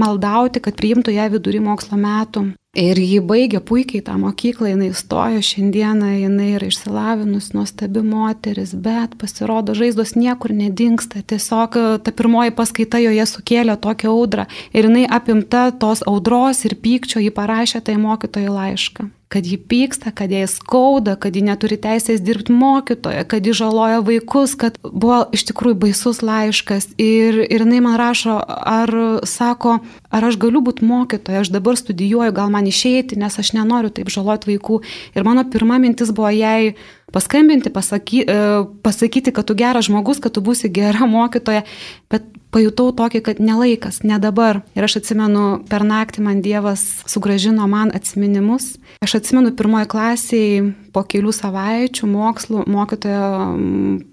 maldauti, 0.00 0.62
kad 0.64 0.76
priimtų 0.78 1.16
ją 1.16 1.26
vidury 1.34 1.60
mokslo 1.60 1.98
metų. 2.00 2.44
Ir 2.74 2.98
ji 2.98 3.20
baigė 3.22 3.60
puikiai 3.62 4.02
tą 4.02 4.16
mokyklą, 4.18 4.72
jinai 4.72 4.88
stojo 4.98 5.42
šiandieną, 5.46 6.08
jinai 6.24 6.48
yra 6.56 6.70
išsilavinus, 6.70 7.52
nuostabi 7.54 8.02
moteris, 8.02 8.72
bet 8.74 9.14
pasirodo, 9.20 9.76
žaizdos 9.78 10.16
niekur 10.18 10.50
nedingsta. 10.56 11.22
Tiesiog 11.22 11.78
ta 12.02 12.14
pirmoji 12.14 12.54
paskaita 12.56 13.02
joje 13.04 13.28
sukėlė 13.30 13.76
tokią 13.78 14.10
audrą. 14.10 14.48
Ir 14.74 14.88
jinai 14.88 15.04
apimta 15.06 15.68
tos 15.70 16.02
audros 16.06 16.64
ir 16.66 16.74
pykčio, 16.74 17.22
ji 17.22 17.30
parašė 17.34 17.84
tai 17.84 18.00
mokytojai 18.00 18.56
laišką 18.56 19.10
kad 19.34 19.46
ji 19.46 19.56
pyksta, 19.58 20.12
kad 20.14 20.30
jai 20.30 20.46
skauda, 20.46 21.16
kad 21.18 21.34
ji 21.34 21.40
neturi 21.42 21.74
teisės 21.74 22.20
dirbti 22.22 22.54
mokytoje, 22.54 23.24
kad 23.26 23.42
ji 23.42 23.50
žaloja 23.58 23.98
vaikus, 24.06 24.52
kad 24.54 24.76
buvo 24.84 25.24
iš 25.34 25.42
tikrųjų 25.48 25.74
baisus 25.82 26.20
laiškas. 26.22 26.92
Ir, 27.02 27.40
ir 27.42 27.64
jinai 27.64 27.80
man 27.82 27.96
rašo, 27.98 28.36
ar 28.46 28.94
sako, 29.26 29.80
ar 30.14 30.28
aš 30.28 30.38
galiu 30.38 30.62
būti 30.62 30.86
mokytoja, 30.86 31.42
aš 31.42 31.50
dabar 31.50 31.74
studijuoju, 31.80 32.36
gal 32.36 32.54
man 32.54 32.70
išeiti, 32.70 33.18
nes 33.18 33.34
aš 33.42 33.50
nenoriu 33.58 33.90
taip 33.90 34.14
žaloti 34.14 34.52
vaikų. 34.52 34.78
Ir 35.18 35.26
mano 35.26 35.42
pirma 35.50 35.80
mintis 35.82 36.14
buvo 36.14 36.30
jai 36.30 36.76
paskambinti, 37.10 37.74
pasaky, 37.74 38.22
e, 38.22 38.38
pasakyti, 38.86 39.34
kad 39.34 39.50
tu 39.50 39.58
geras 39.58 39.90
žmogus, 39.90 40.22
kad 40.22 40.38
tu 40.38 40.46
būsi 40.46 40.70
gera 40.70 41.10
mokytoja, 41.10 41.66
bet 42.06 42.30
pajutau 42.54 42.92
tokį, 42.94 43.20
kad 43.26 43.40
nelaikas, 43.42 44.02
ne 44.06 44.18
dabar. 44.22 44.62
Ir 44.78 44.86
aš 44.86 45.00
atsimenu, 45.00 45.64
per 45.70 45.84
naktį 45.86 46.24
man 46.24 46.42
Dievas 46.44 46.84
sugražino 47.10 47.66
man 47.70 47.90
atminimus. 47.94 48.76
Aš 49.04 49.18
atsimenu 49.20 49.52
pirmoji 49.58 49.90
klasiai 49.90 50.60
po 50.94 51.02
kelių 51.02 51.34
savaičių 51.34 52.08
mokslų 52.10 52.66
mokytoja 52.70 53.24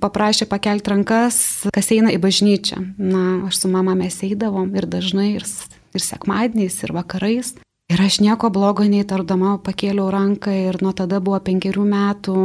paprašė 0.01 0.49
pakelti 0.49 0.93
rankas, 0.95 1.37
kas 1.73 1.91
eina 1.93 2.13
į 2.13 2.21
bažnyčią. 2.23 2.81
Na, 2.97 3.25
aš 3.49 3.63
su 3.63 3.71
mama 3.71 3.95
mes 3.97 4.17
eidavom 4.25 4.73
ir 4.75 4.89
dažnai 4.89 5.35
ir 5.37 5.45
ir 5.95 6.03
sekmadieniais, 6.03 6.77
ir 6.85 6.93
vakarais. 6.95 7.55
Ir 7.91 7.99
aš 7.99 8.21
nieko 8.23 8.47
blogo 8.53 8.85
neįtardama 8.87 9.57
pakėliau 9.65 10.07
ranką 10.13 10.53
ir 10.69 10.79
nuo 10.83 10.93
tada 10.95 11.19
buvo 11.19 11.41
penkerių 11.43 11.83
metų 11.91 12.37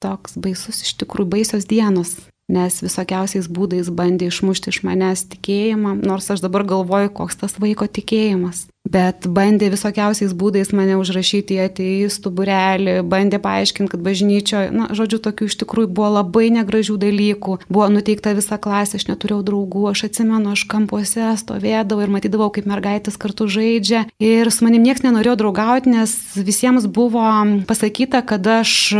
toks 0.00 0.38
baisus, 0.40 0.80
iš 0.86 0.94
tikrųjų 1.02 1.28
baisios 1.34 1.68
dienos 1.68 2.16
nes 2.48 2.80
visokiausiais 2.80 3.48
būdais 3.52 3.90
bandė 3.92 4.30
išmušti 4.32 4.72
iš 4.72 4.80
manęs 4.88 5.26
tikėjimą, 5.34 5.98
nors 6.00 6.30
aš 6.32 6.42
dabar 6.44 6.64
galvoju, 6.68 7.12
koks 7.12 7.42
tas 7.44 7.58
vaiko 7.60 7.86
tikėjimas. 7.86 8.66
Bet 8.88 9.26
bandė 9.28 9.68
visokiausiais 9.68 10.32
būdais 10.32 10.70
mane 10.72 10.94
užrašyti 10.96 11.58
į 11.58 11.64
ateistų 11.66 12.30
burelį, 12.32 12.94
bandė 13.04 13.36
paaiškinti, 13.44 13.90
kad 13.92 14.04
bažnyčioje, 14.06 14.70
na, 14.72 14.86
žodžiu, 14.96 15.18
tokių 15.26 15.50
iš 15.50 15.58
tikrųjų 15.60 15.90
buvo 15.92 16.08
labai 16.14 16.46
negražių 16.56 16.96
dalykų, 17.02 17.58
buvo 17.68 17.90
nuteikta 17.92 18.32
visa 18.38 18.56
klasė, 18.56 18.96
aš 18.96 19.10
neturėjau 19.10 19.42
draugų, 19.50 19.84
aš 19.92 20.06
atsimenu, 20.08 20.54
aš 20.56 20.64
kampuose 20.72 21.34
stovėdavau 21.42 22.06
ir 22.06 22.16
matydavau, 22.16 22.48
kaip 22.54 22.70
mergaitės 22.70 23.20
kartu 23.20 23.50
žaidžia. 23.52 24.06
Ir 24.24 24.48
su 24.54 24.64
manim 24.64 24.86
niekas 24.88 25.04
nenorėjo 25.04 25.36
draugauti, 25.42 25.92
nes 25.92 26.16
visiems 26.40 26.88
buvo 26.88 27.28
pasakyta, 27.68 28.24
kad 28.24 28.48
aš 28.62 28.94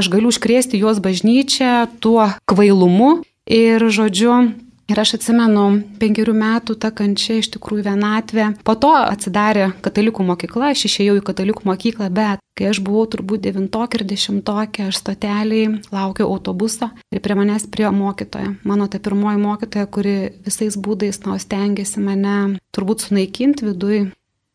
aš 0.00 0.08
galiu 0.12 0.32
užkrėsti 0.32 0.80
juos 0.80 0.98
bažnyčią 1.04 1.86
tuo 2.00 2.26
kvailumu 2.48 3.20
ir 3.46 3.86
žodžiu. 3.92 4.40
Ir 4.90 4.98
aš 4.98 5.12
atsimenu, 5.20 5.84
penkerių 6.00 6.32
metų 6.34 6.74
ta 6.82 6.88
kančia 6.90 7.36
iš 7.38 7.52
tikrųjų 7.54 7.84
vienatvė. 7.86 8.46
Po 8.66 8.74
to 8.74 8.90
atsidarė 8.90 9.68
katalikų 9.84 10.24
mokykla, 10.26 10.72
aš 10.74 10.88
išėjau 10.88 11.20
į 11.20 11.22
katalikų 11.28 11.62
mokyklą, 11.68 12.08
bet 12.10 12.42
kai 12.58 12.72
aš 12.72 12.80
buvau 12.82 13.04
turbūt 13.12 13.44
devintokė 13.44 14.00
ir 14.00 14.04
dešimtokė, 14.10 14.88
aš 14.90 14.98
stoteliai 14.98 15.76
laukiau 15.94 16.26
autobuso 16.26 16.90
ir 17.14 17.22
prie 17.22 17.36
manęs 17.38 17.68
prie 17.70 17.86
mokytoja. 17.94 18.56
Mano 18.66 18.90
ta 18.90 18.98
pirmoji 18.98 19.38
mokytoja, 19.38 19.86
kuri 19.86 20.16
visais 20.48 20.74
būdais 20.74 21.22
nau 21.22 21.38
stengiasi 21.38 22.02
mane 22.02 22.58
turbūt 22.74 23.06
sunaikinti 23.06 23.70
viduje, 23.70 24.08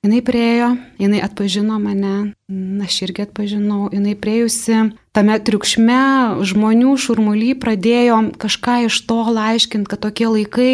Jinai 0.05 0.19
priejo, 0.21 0.67
jinai 1.01 1.17
atpažino 1.25 1.79
mane, 1.81 2.35
aš 2.85 2.99
irgi 3.07 3.23
atpažinau, 3.23 3.87
jinai 3.89 4.13
priejusi 4.13 4.83
tame 5.15 5.37
triukšme 5.39 6.43
žmonių 6.45 6.93
šurmuly 6.99 7.53
pradėjo 7.59 8.19
kažką 8.41 8.85
iš 8.89 8.99
to 9.07 9.19
laiškinti, 9.35 9.87
kad 9.89 10.03
tokie 10.03 10.27
laikai, 10.27 10.73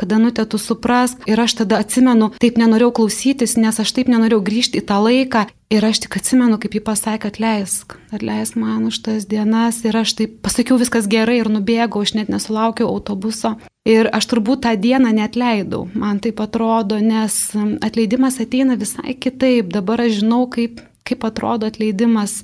kada 0.00 0.20
nutėtų 0.22 0.60
supras. 0.60 1.16
Ir 1.28 1.40
aš 1.40 1.58
tada 1.62 1.82
atsimenu, 1.82 2.32
taip 2.42 2.60
nenorėjau 2.60 2.94
klausytis, 3.02 3.58
nes 3.60 3.80
aš 3.82 3.92
taip 3.92 4.08
nenorėjau 4.12 4.40
grįžti 4.46 4.80
į 4.80 4.86
tą 4.88 5.02
laiką. 5.04 5.46
Ir 5.72 5.84
aš 5.88 6.02
tik 6.04 6.18
atsimenu, 6.18 6.58
kaip 6.60 6.74
ji 6.76 6.82
pasakė, 6.84 7.30
atleisk, 7.32 7.94
atleisk 8.12 8.58
man 8.60 8.88
už 8.90 8.98
tas 9.06 9.28
dienas. 9.28 9.80
Ir 9.88 9.96
aš 9.96 10.16
taip 10.18 10.34
pasakiau 10.44 10.76
viskas 10.80 11.08
gerai 11.08 11.38
ir 11.40 11.48
nubėgau, 11.52 12.02
aš 12.04 12.16
net 12.18 12.32
nesulaukiau 12.32 12.90
autobuso. 12.90 13.54
Ir 13.88 14.10
aš 14.14 14.28
turbūt 14.30 14.62
tą 14.66 14.74
dieną 14.78 15.10
net 15.16 15.34
leidau, 15.34 15.88
man 15.98 16.20
taip 16.22 16.38
atrodo, 16.44 17.00
nes 17.02 17.38
atleidimas 17.82 18.36
ateina 18.44 18.76
visai 18.78 19.16
kitaip. 19.18 19.72
Dabar 19.74 20.04
aš 20.04 20.20
žinau, 20.20 20.44
kaip, 20.52 20.84
kaip 21.08 21.24
atrodo 21.26 21.66
atleidimas. 21.72 22.42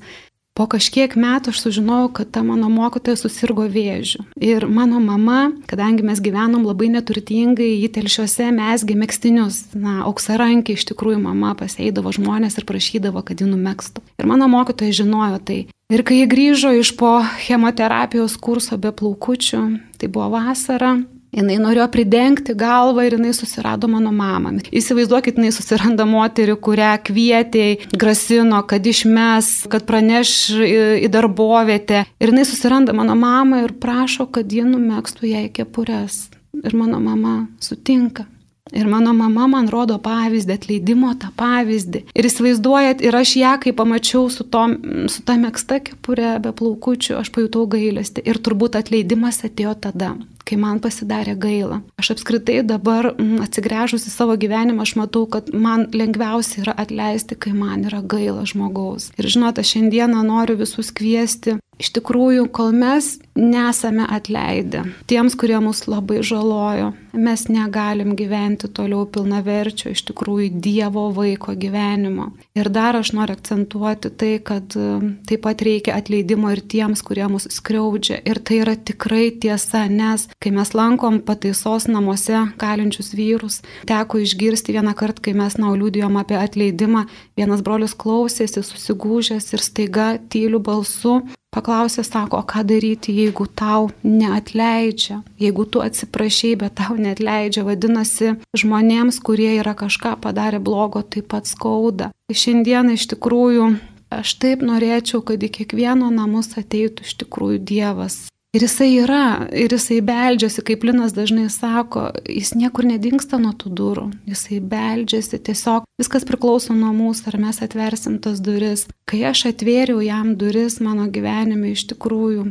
Po 0.59 0.65
kažkiek 0.67 1.13
metų 1.15 1.53
aš 1.53 1.61
sužinojau, 1.63 2.09
kad 2.19 2.33
ta 2.35 2.41
mano 2.43 2.67
mokytoja 2.67 3.15
susirgo 3.21 3.69
vėžiu. 3.71 4.25
Ir 4.43 4.65
mano 4.67 4.99
mama, 4.99 5.53
kadangi 5.71 6.03
mes 6.03 6.19
gyvenom 6.19 6.65
labai 6.67 6.89
neturtingai, 6.91 7.77
ji 7.79 7.87
telšiuose 7.95 8.49
mesgi 8.57 8.97
mėgstinius, 8.99 9.61
na, 9.79 10.01
auksarankį 10.11 10.75
iš 10.75 10.89
tikrųjų 10.91 11.21
mama 11.23 11.53
paseidavo 11.59 12.11
žmonės 12.11 12.59
ir 12.59 12.67
prašydavo, 12.67 13.23
kad 13.23 13.39
ji 13.39 13.47
numekstų. 13.47 14.03
Ir 14.19 14.27
mano 14.27 14.51
mokytoja 14.51 14.97
žinojo 14.99 15.39
tai. 15.39 15.61
Ir 15.95 16.03
kai 16.03 16.25
ji 16.25 16.33
grįžo 16.35 16.75
iš 16.75 16.91
po 16.99 17.21
chemoterapijos 17.47 18.35
kurso 18.43 18.81
be 18.83 18.91
plaukučių, 18.91 19.63
tai 19.95 20.11
buvo 20.11 20.27
vasara, 20.35 20.97
Jinai 21.39 21.59
norėjo 21.63 21.87
pridengti 21.95 22.55
galvą 22.59 23.05
ir 23.07 23.15
jinai 23.15 23.33
susirado 23.37 23.87
mano 23.91 24.11
mamą. 24.15 24.57
Įsivaizduokit, 24.75 25.39
jinai 25.39 25.53
susiranda 25.55 26.07
moterį, 26.09 26.57
kurią 26.65 26.95
kvietė, 27.07 27.67
grasino, 27.95 28.65
kad 28.67 28.87
išmes, 28.87 29.53
kad 29.71 29.87
praneš 29.87 30.33
į 30.59 31.11
darbovietę. 31.15 32.05
Ir 32.19 32.33
jinai 32.33 32.47
susiranda 32.49 32.97
mano 32.97 33.15
mamą 33.19 33.63
ir 33.67 33.77
prašo, 33.79 34.27
kad 34.35 34.51
ji 34.51 34.67
numekstų 34.67 35.31
jai 35.31 35.47
kepures. 35.55 36.27
Ir 36.59 36.75
mano 36.75 36.99
mama 36.99 37.37
sutinka. 37.63 38.27
Ir 38.77 38.89
mano 38.91 39.15
mama 39.17 39.47
man 39.51 39.69
rodo 39.73 39.99
pavyzdį, 40.03 40.57
atleidimo 40.59 41.13
tą 41.21 41.31
pavyzdį. 41.39 42.05
Ir 42.15 42.29
įsivaizduojat, 42.29 43.05
ir 43.05 43.17
aš 43.17 43.37
ją, 43.41 43.55
kai 43.63 43.75
pamačiau 43.77 44.27
su, 44.33 44.45
to, 44.45 44.65
su 45.13 45.25
ta 45.25 45.39
mėgsta 45.41 45.81
kepurė 45.85 46.37
be 46.45 46.53
plaukučių, 46.57 47.19
aš 47.21 47.33
pajutau 47.35 47.67
gailestį. 47.71 48.27
Ir 48.29 48.43
turbūt 48.45 48.81
atleidimas 48.81 49.45
atėjo 49.47 49.77
tada 49.89 50.17
kai 50.49 50.57
man 50.57 50.81
pasidarė 50.81 51.35
gaila. 51.37 51.83
Aš 52.01 52.15
apskritai 52.15 52.63
dabar 52.65 53.11
mm, 53.13 53.43
atsigręžus 53.45 54.07
į 54.09 54.13
savo 54.15 54.37
gyvenimą, 54.41 54.87
aš 54.87 54.95
matau, 54.97 55.27
kad 55.31 55.51
man 55.53 55.89
lengviausia 55.93 56.63
yra 56.65 56.77
atleisti, 56.85 57.37
kai 57.37 57.53
man 57.53 57.85
yra 57.91 58.01
gaila 58.01 58.47
žmogaus. 58.49 59.11
Ir 59.21 59.29
žinote, 59.29 59.65
šiandieną 59.67 60.25
noriu 60.25 60.57
visus 60.63 60.89
kviesti 60.95 61.59
Iš 61.79 61.93
tikrųjų, 61.95 62.49
kol 62.51 62.73
mes 62.75 63.21
nesame 63.39 64.03
atleidę 64.03 64.83
tiems, 65.07 65.37
kurie 65.39 65.61
mus 65.63 65.85
labai 65.87 66.25
žalojo, 66.27 66.91
mes 67.13 67.45
negalim 67.49 68.15
gyventi 68.19 68.69
toliau 68.73 69.07
pilnaverčio, 69.11 69.93
iš 69.95 70.05
tikrųjų, 70.11 70.51
Dievo 70.63 71.09
vaiko 71.17 71.55
gyvenimo. 71.59 72.31
Ir 72.59 72.71
dar 72.73 72.99
aš 72.99 73.13
noriu 73.17 73.37
akcentuoti 73.37 74.11
tai, 74.11 74.33
kad 74.45 74.77
e, 74.79 75.15
taip 75.29 75.45
pat 75.47 75.63
reikia 75.65 75.97
atleidimo 75.99 76.51
ir 76.55 76.61
tiems, 76.61 77.03
kurie 77.07 77.27
mus 77.31 77.49
skriaudžia. 77.55 78.21
Ir 78.29 78.43
tai 78.43 78.61
yra 78.65 78.77
tikrai 78.77 79.31
tiesa, 79.41 79.87
nes 79.89 80.29
kai 80.43 80.53
mes 80.55 80.75
lankom 80.77 81.21
pataisos 81.27 81.89
namuose 81.91 82.45
kalinčius 82.61 83.15
vyrus, 83.17 83.63
teko 83.89 84.23
išgirsti 84.25 84.77
vieną 84.77 84.95
kartą, 84.99 85.29
kai 85.29 85.37
mes 85.39 85.59
nauliūdėjom 85.61 86.21
apie 86.21 86.39
atleidimą, 86.41 87.07
vienas 87.39 87.65
brolius 87.65 87.97
klausėsi, 87.99 88.65
susigūžęs 88.67 89.53
ir 89.55 89.65
staiga 89.65 90.13
tylių 90.33 90.63
balsų 90.65 91.19
Paklausė, 91.49 92.03
sako, 92.05 92.43
o 92.43 92.45
ką 92.45 92.61
daryti, 92.69 93.15
jeigu 93.17 93.47
tau 93.57 93.87
neatleidžia, 94.05 95.23
jeigu 95.41 95.65
tu 95.65 95.81
atsiprašai, 95.81 96.51
bet 96.61 96.75
tau 96.77 96.98
neatleidžia, 97.03 97.65
vadinasi, 97.67 98.37
žmonėms, 98.57 99.21
kurie 99.25 99.55
yra 99.59 99.75
kažką 99.79 100.17
padarę 100.23 100.61
blogo, 100.63 101.03
taip 101.03 101.31
pat 101.33 101.51
skauda. 101.51 102.13
Šiandien 102.33 102.93
iš 102.95 103.09
tikrųjų 103.15 103.71
aš 104.15 104.35
taip 104.43 104.65
norėčiau, 104.67 105.23
kad 105.25 105.43
į 105.43 105.53
kiekvieno 105.61 106.11
namus 106.15 106.55
ateitų 106.61 107.07
iš 107.07 107.15
tikrųjų 107.23 107.63
Dievas. 107.71 108.27
Ir 108.57 108.63
jisai 108.65 108.95
yra, 109.03 109.25
ir 109.53 109.75
jisai 109.75 109.99
beldžiasi, 110.01 110.63
kaip 110.65 110.87
Linas 110.89 111.13
dažnai 111.13 111.51
sako, 111.53 112.07
jis 112.25 112.55
niekur 112.57 112.87
nedingsta 112.89 113.37
nuo 113.37 113.51
tų 113.53 113.73
durų, 113.77 114.05
jisai 114.25 114.63
beldžiasi, 114.65 115.37
tiesiog 115.45 115.85
viskas 116.01 116.25
priklauso 116.25 116.73
nuo 116.73 116.95
mūsų, 116.97 117.27
ar 117.29 117.37
mes 117.43 117.61
atversim 117.61 118.17
tas 118.25 118.41
duris. 118.41 118.87
Kai 119.05 119.21
aš 119.29 119.51
atvėriau 119.53 120.01
jam 120.01 120.33
duris 120.41 120.79
mano 120.81 121.11
gyvenime, 121.13 121.75
iš 121.75 121.85
tikrųjų 121.93 122.47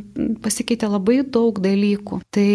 pasikeitė 0.45 0.91
labai 0.93 1.23
daug 1.25 1.57
dalykų. 1.65 2.21
Tai 2.29 2.47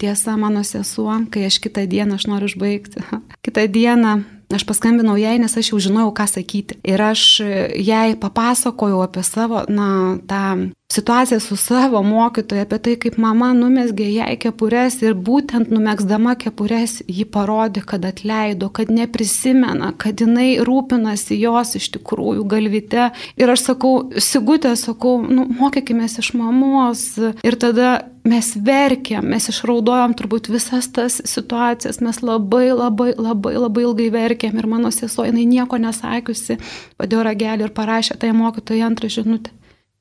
tiesa, 0.00 0.40
mano 0.40 0.64
sesuo, 0.64 1.20
kai 1.28 1.44
aš 1.52 1.60
kitą 1.60 1.84
dieną, 1.84 2.16
aš 2.16 2.30
noriu 2.32 2.48
užbaigti, 2.48 3.04
kitą 3.44 3.68
dieną 3.68 4.22
Aš 4.50 4.64
paskambinau 4.66 5.14
jai, 5.14 5.36
nes 5.38 5.52
aš 5.54 5.68
jau 5.70 5.78
žinojau, 5.78 6.10
ką 6.10 6.24
sakyti. 6.26 6.80
Ir 6.82 6.98
aš 6.98 7.38
jai 7.78 8.16
papasakojau 8.18 8.98
apie 9.04 9.22
savo, 9.22 9.62
na, 9.70 10.18
tą 10.26 10.72
situaciją 10.90 11.40
su 11.40 11.56
savo 11.56 12.02
mokytoja, 12.02 12.62
apie 12.62 12.78
tai, 12.82 12.96
kaip 12.98 13.16
mama 13.22 13.52
numesgė 13.54 14.08
jai 14.10 14.34
kepures 14.42 14.96
ir 15.04 15.14
būtent 15.14 15.70
numėgsdama 15.70 16.34
kepures 16.40 16.96
ji 17.06 17.26
parodė, 17.30 17.84
kad 17.86 18.04
atleido, 18.08 18.68
kad 18.74 18.90
neprisimena, 18.90 19.92
kad 20.02 20.18
jinai 20.20 20.58
rūpinasi 20.66 21.38
jos 21.38 21.76
iš 21.78 21.90
tikrųjų 21.94 22.46
galvite. 22.50 23.10
Ir 23.38 23.54
aš 23.54 23.68
sakau, 23.70 23.92
Sigutė, 24.30 24.72
sakau, 24.78 25.20
nu, 25.22 25.46
mokykime 25.60 26.08
iš 26.10 26.32
mamos. 26.34 27.04
Ir 27.46 27.56
tada 27.60 27.92
mes 28.26 28.50
verkėm, 28.56 29.30
mes 29.30 29.46
išraudojom 29.52 30.16
turbūt 30.18 30.50
visas 30.50 30.90
tas 30.90 31.20
situacijas, 31.24 32.02
mes 32.04 32.18
labai, 32.22 32.66
labai, 32.74 33.12
labai, 33.14 33.54
labai 33.56 33.86
ilgai 33.86 34.10
verkėm 34.12 34.58
ir 34.58 34.68
mano 34.70 34.90
sesuo, 34.94 35.24
jinai 35.28 35.46
nieko 35.48 35.78
nesakiusi, 35.80 36.58
padėjo 36.98 37.24
ragelį 37.30 37.68
ir 37.68 37.74
parašė 37.78 38.18
tai 38.20 38.34
mokytojai 38.36 38.84
antrą 38.90 39.12
žinutę 39.12 39.54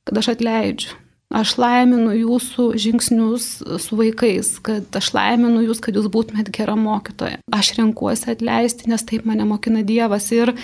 kad 0.10 0.20
aš 0.24 0.34
atleidžiu. 0.34 0.98
Aš 1.30 1.60
laiminu 1.62 2.10
jūsų 2.18 2.72
žingsnius 2.82 3.44
su 3.78 3.98
vaikais, 4.00 4.56
kad 4.66 4.96
aš 4.98 5.12
laiminu 5.14 5.62
jūs, 5.68 5.78
kad 5.78 5.94
jūs 5.94 6.08
būtumėt 6.10 6.50
gera 6.56 6.74
mokytoja. 6.74 7.38
Aš 7.54 7.76
renkuosi 7.78 8.32
atleisti, 8.34 8.90
nes 8.90 9.06
taip 9.06 9.28
mane 9.30 9.46
mokina 9.46 9.84
Dievas 9.86 10.32
ir 10.34 10.56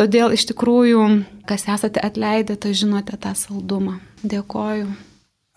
todėl 0.00 0.32
iš 0.32 0.46
tikrųjų, 0.48 1.02
kas 1.44 1.68
esate 1.68 2.00
atleidę, 2.00 2.56
tai 2.56 2.72
žinote 2.72 3.20
tą 3.20 3.34
saldumą. 3.36 3.98
Dėkoju. 4.24 4.88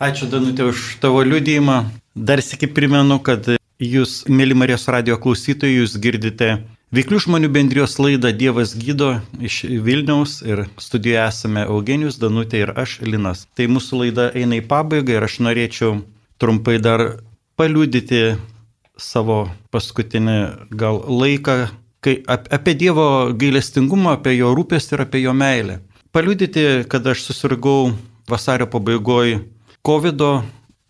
Ačiū 0.04 0.28
Danutė 0.28 0.68
už 0.68 1.00
tavo 1.00 1.24
liudijimą. 1.24 1.86
Dar 2.12 2.44
sėki 2.44 2.68
primenu, 2.68 3.22
kad 3.24 3.48
jūs, 3.80 4.26
mėly 4.28 4.58
Marijos 4.58 4.84
radio 4.92 5.16
klausytojai, 5.16 5.80
jūs 5.80 5.96
girdite 6.02 6.58
Veiklių 6.92 7.22
žmonių 7.24 7.48
bendrijos 7.56 7.94
laida 8.04 8.34
Dievas 8.36 8.74
gydo 8.76 9.14
iš 9.40 9.62
Vilniaus 9.64 10.42
ir 10.44 10.66
studijoje 10.76 11.22
esame 11.24 11.62
Eugenijus, 11.64 12.18
Danutė 12.20 12.66
ir 12.66 12.74
aš, 12.76 12.98
Linas. 13.08 13.46
Tai 13.56 13.70
mūsų 13.72 14.00
laida 14.02 14.26
eina 14.36 14.58
į 14.60 14.66
pabaigą 14.68 15.16
ir 15.16 15.24
aš 15.24 15.38
norėčiau 15.40 16.02
trumpai 16.44 16.82
dar 16.84 17.04
paliudyti 17.56 18.36
savo 19.00 19.46
paskutinį 19.72 20.36
gal 20.84 21.00
laiką 21.08 21.56
kai 22.04 22.18
apie 22.28 22.76
Dievo 22.76 23.08
gailestingumą, 23.40 24.18
apie 24.18 24.36
jo 24.36 24.52
rūpestį 24.60 24.98
ir 24.98 25.06
apie 25.06 25.24
jo 25.24 25.32
meilę. 25.32 25.80
Paliudyti, 26.12 26.84
kad 26.92 27.08
aš 27.08 27.24
susirgau 27.30 27.94
vasario 28.28 28.68
pabaigoje 28.68 29.40
COVID 29.88 30.28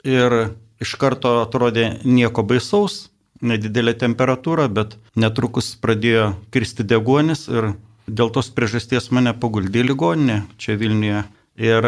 ir 0.10 0.38
iš 0.82 0.98
karto 0.98 1.44
atrodė 1.46 1.92
nieko 2.02 2.42
baisaus, 2.42 3.11
nedidelė 3.41 3.93
temperatūra, 3.97 4.67
bet 4.71 4.97
netrukus 5.15 5.73
pradėjo 5.82 6.32
kristi 6.54 6.86
degonis 6.88 7.47
ir 7.49 7.73
dėl 8.08 8.32
tos 8.34 8.49
priežasties 8.54 9.12
mane 9.15 9.34
paguldė 9.38 9.84
ligoninė 9.86 10.41
čia 10.62 10.77
Vilniuje. 10.80 11.23
Ir 11.62 11.88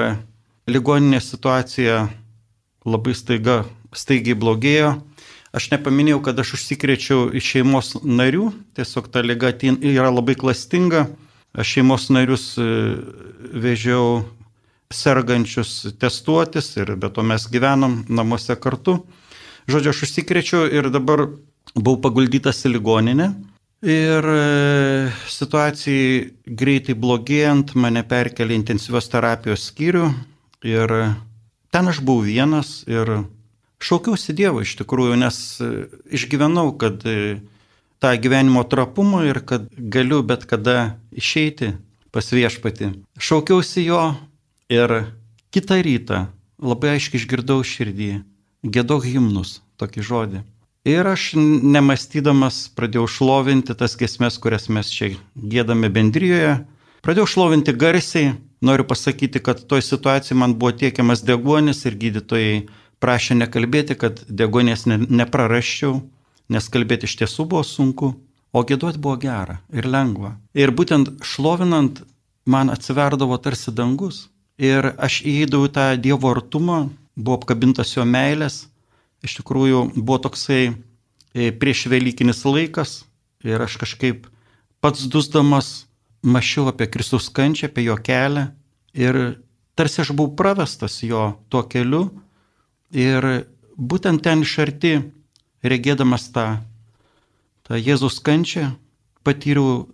ligoninė 0.69 1.21
situacija 1.23 2.03
labai 2.85 3.15
staiga, 3.17 3.63
staigiai 3.95 4.37
blogėjo. 4.37 4.93
Aš 5.53 5.69
nepaminėjau, 5.69 6.21
kad 6.25 6.39
aš 6.41 6.55
užsikrėčiau 6.57 7.27
iš 7.37 7.49
šeimos 7.55 7.91
narių, 8.01 8.49
tiesiog 8.73 9.09
ta 9.13 9.21
lyga 9.21 9.53
yra 9.53 10.09
labai 10.09 10.33
klastinga. 10.39 11.07
Aš 11.53 11.75
šeimos 11.75 12.07
narius 12.09 12.45
e, 12.57 12.65
vežiau 13.61 14.23
sergančius 14.93 15.93
testuotis 16.01 16.71
ir 16.77 16.95
be 16.97 17.09
to 17.13 17.21
mes 17.21 17.45
gyvenom 17.53 18.01
namuose 18.09 18.55
kartu. 18.57 19.03
Žodžiu, 19.69 19.93
aš 19.93 20.03
užsikrėčiau 20.07 20.67
ir 20.67 20.89
dabar 20.91 21.27
buvau 21.75 21.99
paguldytas 22.03 22.63
į 22.67 22.75
ligoninę. 22.75 23.31
Ir 23.83 24.23
e, 24.31 25.11
situacijai 25.27 26.31
greitai 26.47 26.95
blogėjant 26.95 27.73
mane 27.75 28.05
perkelė 28.07 28.55
intensyvios 28.55 29.09
terapijos 29.11 29.65
skyrių 29.67 30.05
ir 30.63 30.93
ten 31.73 31.91
aš 31.91 31.99
buvau 31.99 32.23
vienas 32.23 32.85
ir 32.87 33.11
šaukiausi 33.83 34.35
Dievo 34.37 34.63
iš 34.63 34.77
tikrųjų, 34.79 35.17
nes 35.19 35.39
e, 35.59 35.71
išgyvenau, 36.15 36.69
kad 36.79 37.03
e, 37.03 37.41
tą 37.99 38.13
gyvenimo 38.23 38.63
trapumą 38.63 39.25
ir 39.27 39.41
kad 39.43 39.67
galiu 39.75 40.21
bet 40.23 40.47
kada 40.47 40.95
išeiti 41.11 41.73
pas 42.15 42.31
viešpati. 42.31 42.93
Šaukiausi 43.19 43.83
jo 43.83 44.13
ir 44.71 44.95
kitą 45.51 45.81
rytą 45.83 46.27
labai 46.63 46.95
aiškiai 46.95 47.19
išgirdau 47.19 47.59
širdį, 47.67 48.13
gėdok 48.63 49.05
himnus, 49.05 49.61
tokį 49.77 50.03
žodį. 50.07 50.43
Ir 50.83 51.07
aš 51.07 51.29
nemastydamas 51.39 52.65
pradėjau 52.75 53.05
šlovinti 53.07 53.75
tas 53.79 53.95
gesmes, 53.99 54.35
kurias 54.43 54.67
mes 54.67 54.89
čia 54.91 55.13
gėdame 55.35 55.87
bendryjoje. 55.87 56.57
Pradėjau 57.03 57.29
šlovinti 57.35 57.75
garsiai. 57.75 58.33
Noriu 58.63 58.85
pasakyti, 58.87 59.41
kad 59.43 59.59
toj 59.67 59.81
situacijai 59.83 60.37
man 60.39 60.53
buvo 60.55 60.71
tiekiamas 60.79 61.23
degonis 61.27 61.83
ir 61.83 61.97
gydytojai 61.99 62.61
prašė 63.03 63.35
nekalbėti, 63.41 63.97
kad 63.99 64.21
degonės 64.27 64.85
ne, 64.87 65.01
neprarasčiau, 65.03 65.97
nes 66.47 66.69
kalbėti 66.71 67.09
iš 67.09 67.17
tiesų 67.19 67.47
buvo 67.51 67.63
sunku, 67.67 68.13
o 68.55 68.63
gėduoti 68.63 69.01
buvo 69.03 69.17
gera 69.19 69.57
ir 69.75 69.87
lengva. 69.87 70.37
Ir 70.55 70.71
būtent 70.71 71.11
šlovinant 71.27 72.03
man 72.47 72.71
atsiverdavo 72.71 73.39
tarsi 73.43 73.71
dangus. 73.75 74.27
Ir 74.59 74.93
aš 75.01 75.23
įeidavau 75.27 75.71
tą 75.75 75.87
Dievo 75.97 76.29
artumą, 76.31 76.85
buvau 77.15 77.39
apkabintas 77.39 77.95
jo 77.95 78.05
meilės. 78.07 78.67
Iš 79.23 79.39
tikrųjų 79.39 79.85
buvo 79.95 80.19
toksai 80.25 80.63
e, 80.69 81.51
prieš 81.51 81.87
Velykinis 81.91 82.43
laikas 82.45 83.03
ir 83.43 83.61
aš 83.63 83.77
kažkaip 83.81 84.27
pats 84.83 85.07
dusdamas 85.07 85.85
mašiau 86.23 86.67
apie 86.71 86.89
Kristaus 86.91 87.29
kančią, 87.31 87.69
apie 87.71 87.87
jo 87.87 87.95
kelią 87.99 88.49
ir 88.93 89.21
tarsi 89.75 90.03
aš 90.03 90.11
buvau 90.11 90.35
pravestas 90.35 90.99
jo 91.03 91.31
tuo 91.49 91.63
keliu 91.67 92.07
Ir 92.93 93.25
būtent 93.73 94.21
ten 94.21 94.45
iš 94.45 94.53
arti, 94.61 94.93
regėdamas 95.65 96.27
tą, 96.29 96.61
tą 97.65 97.79
Jėzus 97.81 98.19
kančią, 98.21 98.69
patyriau 99.25 99.87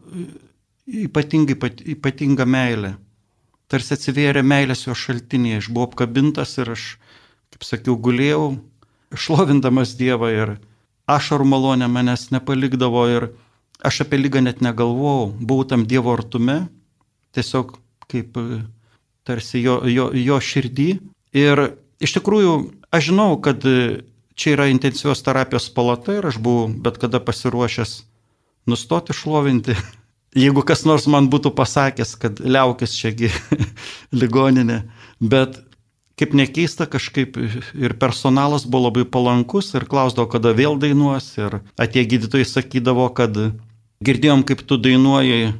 ypatingai, 0.83 1.55
ypatingą 1.95 2.43
meilę. 2.43 2.97
Tarsi 3.69 3.93
atsivėrė 3.95 4.41
meilės 4.45 4.87
jo 4.87 4.95
šaltinėje, 4.97 5.61
aš 5.61 5.69
buvau 5.73 5.89
apkabintas 5.89 6.55
ir 6.57 6.73
aš, 6.73 6.85
kaip 7.53 7.67
sakiau, 7.67 7.97
gulėjau, 8.01 8.55
šlovindamas 9.13 9.93
Dievą 9.99 10.31
ir 10.33 10.55
ašarų 11.09 11.45
malonė 11.49 11.89
manęs 11.89 12.29
nepalikdavo 12.33 13.05
ir 13.13 13.29
aš 13.85 14.03
apie 14.05 14.17
lygą 14.19 14.41
net 14.45 14.63
negalvojau, 14.65 15.29
buvau 15.37 15.67
tam 15.69 15.85
Dievo 15.89 16.15
artume, 16.17 16.63
tiesiog 17.37 17.77
kaip 18.09 18.41
tarsi 19.29 19.61
jo, 19.61 19.83
jo, 19.85 20.09
jo 20.17 20.41
širdį. 20.41 20.89
Ir 21.37 21.67
iš 22.01 22.17
tikrųjų 22.17 22.53
Aš 22.89 23.11
žinau, 23.11 23.37
kad 23.37 23.61
e, 23.69 24.01
čia 24.33 24.55
yra 24.55 24.65
intensyvios 24.71 25.21
terapijos 25.21 25.67
palata 25.69 26.15
ir 26.17 26.25
aš 26.25 26.39
buvau 26.41 26.71
bet 26.73 26.97
kada 26.97 27.21
pasiruošęs 27.21 27.91
nustoti 28.69 29.13
šlovinti. 29.13 29.75
Jeigu 30.37 30.61
kas 30.61 30.83
nors 30.85 31.07
man 31.09 31.29
būtų 31.31 31.51
pasakęs, 31.57 32.13
kad 32.21 32.41
liaukis 32.43 32.93
čiagi 32.93 33.31
ligoninė, 34.21 34.83
bet 35.19 35.57
kaip 36.19 36.35
nekeista, 36.37 36.85
kažkaip 36.85 37.39
ir 37.39 37.95
personalas 37.97 38.67
buvo 38.67 38.89
labai 38.89 39.07
palankus 39.09 39.71
ir 39.73 39.87
klausdavo, 39.89 40.27
kada 40.29 40.51
vėl 40.53 40.77
dainuos. 40.81 41.31
Ir 41.39 41.61
atie 41.79 42.03
gydytojai 42.05 42.45
sakydavo, 42.45 43.07
kad 43.15 43.37
girdėjom, 44.05 44.43
kaip 44.45 44.61
tu 44.67 44.77
dainuoji 44.77 45.53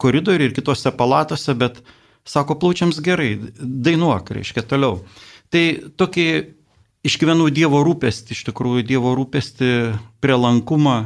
koridoriui 0.00 0.50
ir 0.50 0.56
kitose 0.56 0.90
palatose, 0.96 1.54
bet 1.54 1.82
sako, 2.26 2.56
plaučiams 2.60 2.98
gerai, 3.04 3.36
dainuok, 3.60 4.32
reiškia 4.38 4.64
toliau. 4.66 5.04
Tai 5.52 5.64
tokį 6.00 6.26
išgyvenau 7.06 7.46
Dievo 7.54 7.84
rūpestį, 7.86 8.34
iš 8.34 8.42
tikrųjų 8.48 8.82
Dievo 8.88 9.14
rūpestį, 9.16 9.70
prielankumą, 10.24 10.96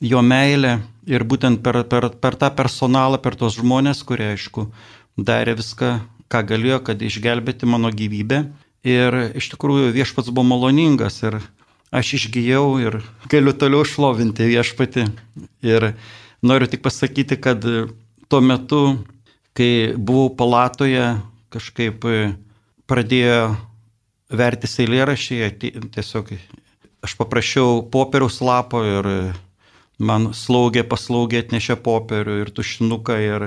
jo 0.00 0.22
meilę 0.24 0.78
ir 1.08 1.24
būtent 1.24 1.62
per, 1.64 1.82
per, 1.88 2.10
per 2.20 2.36
tą 2.40 2.50
personalą, 2.56 3.20
per 3.22 3.36
tos 3.38 3.58
žmonės, 3.60 4.02
kurie, 4.06 4.32
aišku, 4.34 4.66
darė 5.16 5.56
viską, 5.60 5.92
ką 6.30 6.42
galėjo, 6.52 6.80
kad 6.86 7.02
išgelbėti 7.02 7.68
mano 7.68 7.92
gyvybę. 7.94 8.44
Ir 8.86 9.16
iš 9.36 9.50
tikrųjų 9.52 9.90
viešpats 9.92 10.32
buvo 10.32 10.46
maloningas 10.54 11.20
ir 11.22 11.40
aš 11.92 12.14
išgyjau 12.20 12.78
ir 12.80 13.00
galiu 13.28 13.52
toliau 13.52 13.84
šlovinti 13.84 14.48
viešpatį. 14.48 15.04
Ir 15.66 15.90
noriu 16.40 16.70
tik 16.70 16.84
pasakyti, 16.84 17.36
kad 17.36 17.66
tuo 18.30 18.40
metu, 18.40 18.82
kai 19.52 19.92
buvau 19.96 20.30
palatoje, 20.32 21.18
kažkaip 21.52 22.06
pradėjo 22.88 23.42
vertis 24.30 24.78
eilėrašiai, 24.80 25.50
tiesiog 25.92 26.32
aš 27.04 27.16
paprašiau 27.18 27.82
popieriaus 27.92 28.40
lapo 28.44 28.82
ir 28.86 29.08
man 30.00 30.30
slaugė 30.36 30.84
paslaugė 30.88 31.42
atnešė 31.44 31.76
popierių 31.84 32.38
ir 32.42 32.52
tušinuką 32.56 33.18
ir, 33.24 33.44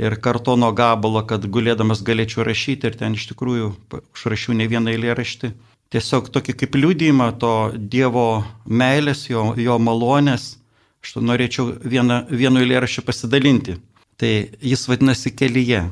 ir 0.00 0.16
kartono 0.22 0.70
gabalą, 0.76 1.24
kad 1.30 1.46
gulėdamas 1.50 2.04
galėčiau 2.06 2.46
rašyti 2.46 2.88
ir 2.88 2.98
ten 3.00 3.18
iš 3.18 3.26
tikrųjų 3.32 3.72
užrašiau 4.14 4.56
ne 4.58 4.68
vieną 4.70 4.94
eilėraštį. 4.94 5.52
Tiesiog 5.94 6.30
tokį 6.34 6.56
kaip 6.62 6.78
liūdėjimą 6.78 7.28
to 7.42 7.52
Dievo 7.76 8.44
meilės, 8.66 9.26
jo, 9.30 9.52
jo 9.58 9.76
malonės, 9.78 10.56
aš 11.04 11.18
norėčiau 11.22 11.76
vieną, 11.82 12.24
vienu 12.30 12.62
eilėraščiu 12.64 13.04
pasidalinti. 13.06 13.76
Tai 14.16 14.32
jis 14.64 14.86
vadinasi 14.88 15.34
kelyje. 15.36 15.84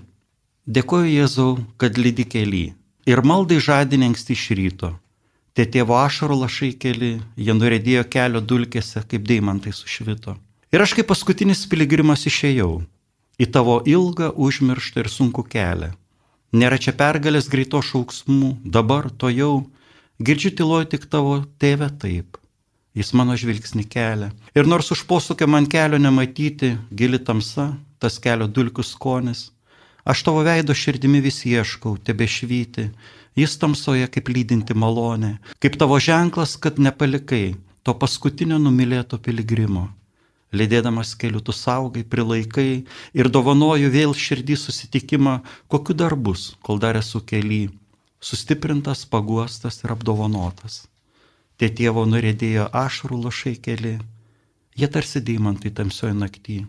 Dėkoju 0.65 1.13
Jėzau, 1.13 1.51
kad 1.79 2.01
lydi 2.01 2.25
kelyje 2.25 2.73
ir 3.09 3.23
maldai 3.25 3.61
žadinė 3.61 4.11
anksti 4.13 4.37
iš 4.37 4.45
ryto. 4.59 4.93
Tie 5.55 5.69
tėvo 5.71 5.95
ašarų 6.03 6.41
lašai 6.41 6.73
keli, 6.83 7.13
jie 7.39 7.55
norėdėjo 7.55 8.03
kelio 8.11 8.41
dulkėse, 8.43 9.05
kaip 9.07 9.23
deimantai 9.29 9.71
sušvito. 9.71 10.35
Ir 10.75 10.83
aš 10.83 10.97
kaip 10.99 11.07
paskutinis 11.13 11.63
piligrimas 11.71 12.27
išėjau 12.27 12.73
į 13.39 13.47
tavo 13.55 13.77
ilgą, 13.87 14.33
užmirštą 14.35 15.05
ir 15.05 15.11
sunku 15.13 15.45
kelią. 15.47 15.93
Nėra 16.59 16.79
čia 16.83 16.95
pergalės 16.99 17.47
greito 17.51 17.79
šauksmų, 17.83 18.51
dabar 18.65 19.07
to 19.11 19.31
jau, 19.31 19.55
girdžiu 20.19 20.55
tyloj 20.59 20.89
tik 20.91 21.07
tavo 21.11 21.41
tėvę 21.63 21.91
taip. 22.03 22.39
Jis 22.99 23.15
mano 23.15 23.39
žvilgsnį 23.39 23.87
kelia. 23.91 24.33
Ir 24.59 24.67
nors 24.71 24.91
už 24.95 25.07
posūkio 25.07 25.47
man 25.51 25.71
kelio 25.71 26.03
nematyti, 26.03 26.75
gili 26.91 27.19
tamsa, 27.19 27.73
tas 28.03 28.19
kelio 28.23 28.51
dulkių 28.51 28.87
skonis, 28.87 29.49
Aš 30.05 30.23
tavo 30.23 30.43
veido 30.45 30.75
širdimi 30.77 31.23
vis 31.25 31.39
ieškau, 31.49 31.97
tebe 31.97 32.27
švyti, 32.29 32.91
jis 33.39 33.59
tamsoje 33.59 34.07
kaip 34.15 34.31
lydinti 34.31 34.75
malonė, 34.79 35.37
kaip 35.63 35.79
tavo 35.81 35.99
ženklas, 35.99 36.57
kad 36.57 36.79
nepalikai 36.79 37.57
to 37.85 37.95
paskutinio 37.99 38.59
numylėto 38.63 39.19
piligrimo. 39.19 39.89
Lydėdamas 40.55 41.17
keliu 41.19 41.41
tu 41.43 41.53
saugai, 41.53 42.05
prilaikai 42.07 42.85
ir 43.19 43.31
dovanoju 43.37 43.91
vėl 43.91 44.15
širdį 44.15 44.57
susitikimą, 44.61 45.41
kokiu 45.67 45.97
dar 45.99 46.15
bus, 46.15 46.53
kol 46.63 46.79
dar 46.79 46.95
esu 47.01 47.21
keli, 47.27 47.67
sustiprintas, 48.23 49.03
paguostas 49.05 49.83
ir 49.83 49.95
apdovanotas. 49.97 50.85
Tie 51.59 51.71
tėvo 51.71 52.07
norėdėjo 52.07 52.69
ašarų 52.71 53.19
lašai 53.27 53.57
keli, 53.67 53.99
jie 54.79 54.89
tarsi 54.95 55.23
deimantai 55.27 55.75
tamsioje 55.75 56.15
naktį, 56.23 56.63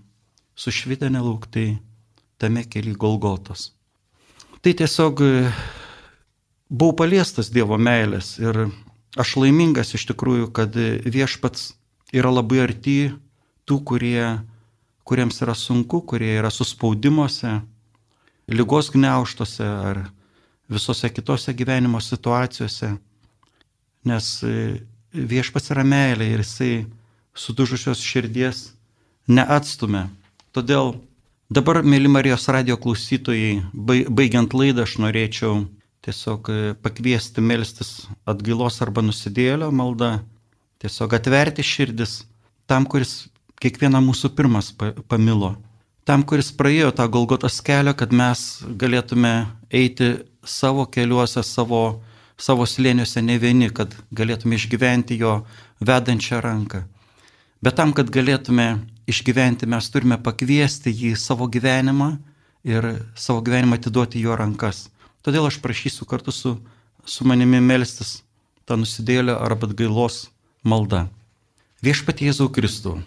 sušvidę 0.57 1.09
nelauktai 1.13 1.77
tame 2.41 2.65
keli 2.65 2.97
Golgotos. 2.97 3.71
Tai 4.65 4.73
tiesiog 4.73 5.21
buvau 6.69 6.95
paliestas 7.03 7.51
Dievo 7.53 7.77
meilės 7.77 8.35
ir 8.41 8.67
aš 9.19 9.37
laimingas 9.39 9.93
iš 9.95 10.07
tikrųjų, 10.11 10.51
kad 10.55 10.75
viešpats 10.75 11.73
yra 12.15 12.31
labai 12.33 12.63
arti 12.65 12.99
tų, 13.65 13.79
kurie 13.87 14.19
kuriems 15.05 15.41
yra 15.45 15.53
sunku, 15.53 16.01
kurie 16.01 16.33
yra 16.39 16.49
suspaudimuose, 16.49 17.59
lygos 18.49 18.89
gneuštuose 18.93 19.65
ar 19.65 20.01
visose 20.69 21.11
kitose 21.13 21.53
gyvenimo 21.53 22.01
situacijose. 22.01 22.95
Nes 24.05 24.29
viešpats 25.13 25.71
yra 25.73 25.85
meilė 25.85 26.31
ir 26.33 26.41
jisai 26.41 26.73
sudužusios 27.37 28.01
širdies 28.01 28.71
neatstumia. 29.29 30.07
Todėl 30.53 30.95
dabar, 31.53 31.83
mėly 31.85 32.09
Marijos 32.09 32.47
radio 32.49 32.77
klausytojai, 32.81 33.61
baigiant 33.73 34.53
laidą, 34.57 34.85
aš 34.85 34.97
norėčiau 35.05 35.65
tiesiog 36.05 36.49
e, 36.49 36.73
pakviesti 36.81 37.41
melstis 37.41 38.05
atgailos 38.29 38.81
arba 38.85 39.03
nusidėlio 39.05 39.71
maldą, 39.73 40.19
tiesiog 40.83 41.15
atverti 41.17 41.65
širdis 41.65 42.19
tam, 42.69 42.85
kuris 42.85 43.25
kiekvieną 43.61 44.01
mūsų 44.05 44.33
pirmas 44.37 44.71
pamilo. 45.09 45.55
Tam, 46.05 46.21
kuris 46.21 46.51
praėjo 46.53 46.91
tą 46.93 47.07
Golgotos 47.09 47.57
kelią, 47.65 47.95
kad 47.97 48.11
mes 48.13 48.61
galėtume 48.77 49.47
eiti 49.73 50.11
savo 50.45 50.85
keliuose, 50.85 51.41
savo, 51.41 52.03
savo 52.37 52.67
slėniuose 52.69 53.23
ne 53.25 53.39
vieni, 53.41 53.71
kad 53.73 53.95
galėtume 54.13 54.59
išgyventi 54.59 55.17
jo 55.17 55.39
vedančią 55.81 56.43
ranką. 56.45 56.83
Bet 57.65 57.79
tam, 57.79 57.95
kad 57.97 58.11
galėtume 58.13 58.67
išgyventi, 59.09 59.65
mes 59.65 59.89
turime 59.89 60.19
pakviesti 60.21 60.93
jį 60.93 61.15
savo 61.17 61.47
gyvenimą 61.49 62.11
ir 62.69 62.91
savo 63.17 63.41
gyvenimą 63.41 63.79
atiduoti 63.79 64.21
jo 64.21 64.37
rankas. 64.37 64.85
Todėl 65.25 65.47
aš 65.49 65.57
prašysiu 65.63 66.05
kartu 66.05 66.33
su, 66.35 66.55
su 67.05 67.25
manimi 67.25 67.57
melstis 67.57 68.19
tą 68.69 68.77
nusidėlę 68.77 69.33
arba 69.41 69.69
atgailos 69.69 70.27
maldą. 70.61 71.07
Viešpatie 71.85 72.29
Jėzau 72.29 72.49
Kristų. 72.53 72.99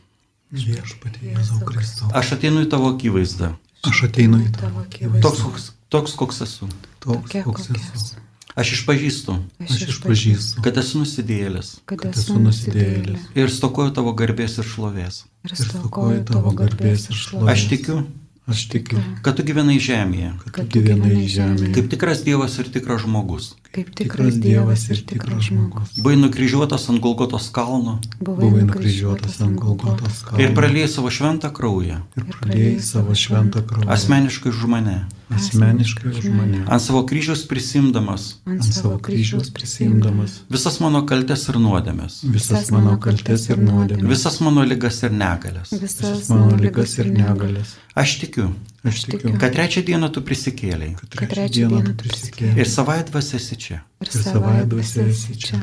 Viešpatie 0.50 1.34
Jėzau 1.34 1.62
Kristau. 1.68 2.10
Aš 2.18 2.34
ateinu 2.38 2.64
į 2.66 2.70
tavo 2.74 2.90
akivaizdą. 2.94 3.52
Aš 3.86 4.06
ateinu 4.08 4.42
į 4.42 4.52
tavo 4.56 4.82
akivaizdą. 4.82 5.22
Toks, 5.28 5.44
koks, 5.44 5.68
toks 5.94 6.16
koks 6.18 6.42
esu. 6.46 6.70
Toks, 7.04 7.38
koks 7.46 7.70
esu. 7.74 8.24
Aš 8.58 8.72
išpažįstu, 8.74 9.34
aš 9.62 9.82
išpažįstu, 9.86 10.62
kad 10.64 10.78
esu 10.80 10.98
nusidėlis. 10.98 11.68
Kad 11.86 12.08
esu 12.10 12.40
nusidėlis. 12.42 13.28
Ir 13.38 13.52
stokoju 13.54 13.92
tavo 13.94 14.10
garbės 14.18 14.56
ir 14.58 14.66
šlovės. 14.66 15.20
Ir 15.46 15.54
stokoju 15.60 16.24
tavo 16.26 16.50
garbės 16.58 17.06
ir 17.12 17.20
šlovės. 17.20 17.52
Aš 17.52 17.68
tikiu, 17.70 18.00
Aš 18.48 18.62
tikiu, 18.72 18.96
kad 19.20 19.36
tu 19.36 19.44
gyvenai 19.44 19.76
žemėje. 19.76 20.30
Kad 20.56 20.70
tu 20.72 20.80
gyvenai 20.80 21.26
žemėje. 21.28 21.68
Kaip 21.76 21.90
tikras 21.92 22.22
Dievas 22.24 22.54
ir 22.62 22.70
tikras 22.72 23.02
žmogus. 23.04 23.50
Kaip 23.76 23.90
tikras 23.98 24.38
Dievas 24.40 24.86
ir 24.88 25.02
tikras 25.10 25.50
žmogus. 25.50 25.98
Buvai 26.00 26.16
nukryžiuotas 26.16 26.88
ant 26.88 27.02
Golgotos 27.04 27.50
kalno. 27.52 27.98
Buvai 28.24 28.64
nukryžiuotas 28.64 29.36
ant 29.44 29.52
Golgotos 29.60 30.22
kalno. 30.24 30.40
Ir 30.40 30.56
praliejai 30.56 30.88
savo 30.88 31.12
šventą 31.12 31.52
kraują. 31.52 32.00
Ir 32.16 32.24
praliejai 32.32 32.80
savo 32.80 33.12
šventą 33.12 33.60
kraują. 33.68 33.90
Asmeniškai 33.92 34.54
už 34.56 34.64
mane. 34.72 35.02
Asmeniškai 35.28 36.08
už 36.08 36.28
mane. 36.32 36.62
Ant 36.66 36.82
savo 36.82 37.02
kryžiaus 37.06 37.42
prisimdamas. 37.48 38.38
Ant 38.48 38.64
savo 38.64 38.96
kryžiaus 38.98 39.50
prisimdamas. 39.52 40.38
Visas 40.50 40.78
mano 40.80 41.02
kaltes 41.06 41.44
ir 41.52 41.58
nuodėmės. 41.60 42.22
Visas 42.32 42.70
mano 42.72 42.96
kaltes 43.02 43.48
ir 43.52 43.60
nuodėmės. 43.60 44.08
Visas 44.08 44.40
mano 44.40 44.64
lygas 44.64 45.02
ir 45.04 45.12
negalės. 45.12 45.74
Visas 45.82 46.28
Mano 46.32 46.56
lygas 46.56 46.96
ir 46.98 47.10
negalės. 47.12 47.76
Aš 47.98 48.18
tikiu, 48.22 48.48
Aš 48.88 49.04
tikiu, 49.10 49.34
kad 49.40 49.52
trečią 49.52 49.82
dieną 49.84 50.08
tu 50.14 50.22
prisikėliai. 50.24 50.94
kad 51.16 51.28
trečią 51.28 51.68
dieną 51.68 51.82
tu 51.90 51.94
prisikėlė. 52.04 52.56
Ir 52.62 52.68
savaitę 52.70 53.18
esi 53.18 53.56
čia. 53.56 53.82
Ir 54.00 54.08
Ir 54.08 54.22
savai 54.22 54.64
dvasia 54.66 55.06
esi 55.12 55.36
čia. 55.36 55.60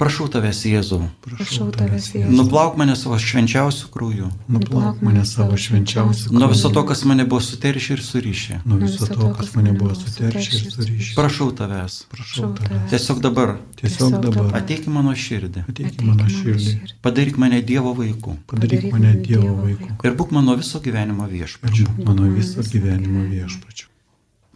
Prašau 0.00 0.30
tavęs, 0.32 0.62
Jėzau. 0.64 1.02
Prašau 1.20 1.66
tavęs, 1.76 2.06
Jėzau. 2.14 2.32
Nuplauk 2.32 2.78
mane 2.80 2.94
savo 2.96 3.18
švenčiausių 3.20 3.90
krūjų. 3.92 4.28
Nuplauk 4.48 5.02
mane 5.04 5.26
savo 5.28 5.58
švenčiausių. 5.60 6.32
Nuo 6.32 6.48
viso 6.48 6.70
to, 6.72 6.84
kas 6.88 7.02
mane 7.04 7.26
buvo 7.28 7.42
suteršę 7.44 7.98
ir 7.98 8.02
surišę. 8.06 8.60
Nuo 8.64 8.78
viso 8.80 9.04
to, 9.10 9.28
kas 9.36 9.52
mane 9.58 9.74
buvo 9.76 9.92
suteršę 9.98 10.56
ir 10.56 10.70
surišę. 10.72 11.12
Prašau 11.18 11.50
tavęs. 11.58 11.98
Prašau 12.14 12.48
tavęs. 12.56 12.86
Tiesiog 12.94 13.20
dabar 13.20 13.52
Tiesiog 13.82 14.16
dabar 14.24 14.56
ateik 14.62 14.88
į 14.88 14.94
mano 14.96 15.12
širdį. 15.12 15.66
ateik 15.68 16.00
į 16.00 16.08
mano 16.08 16.30
širdį. 16.32 16.74
Padaryk 17.04 17.36
mane 17.44 17.60
Dievo 17.60 17.92
vaiku. 18.00 18.38
Padaryk 18.48 18.88
mane 18.92 19.12
Dievo 19.20 19.52
vaiku. 19.60 19.92
Ir 20.04 20.16
būk 20.16 20.32
mano 20.32 20.56
viso 20.56 20.80
gyvenimo 20.80 21.28
viešpačiu. 21.28 21.86
mano 22.08 22.24
viso 22.32 22.64
gyvenimo 22.64 23.28
viešpačiu. 23.28 23.86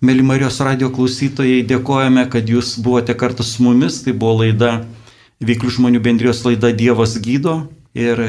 Mėly 0.05 0.23
Marijos 0.27 0.59
radio 0.61 0.91
klausytojai, 0.91 1.63
dėkojame, 1.69 2.29
kad 2.29 2.49
jūs 2.49 2.75
buvote 2.83 3.15
kartu 3.15 3.43
su 3.43 3.63
mumis. 3.63 4.03
Tai 4.05 4.13
buvo 4.13 4.43
laida, 4.43 4.85
Veiklių 5.43 5.73
žmonių 5.79 6.03
bendrijos 6.05 6.45
laida 6.47 6.71
Dievas 6.75 7.17
gydo. 7.23 7.65
Ir 7.95 8.21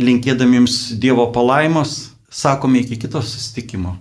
linkėdami 0.00 0.62
jums 0.62 0.78
Dievo 1.00 1.26
palaimos, 1.32 2.12
sakome 2.30 2.80
iki 2.84 3.00
kito 3.04 3.22
susitikimo. 3.24 3.96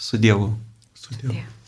Su 0.00 0.20
Dievu. 0.20 0.52
Su 0.94 1.16
Dievu. 1.16 1.59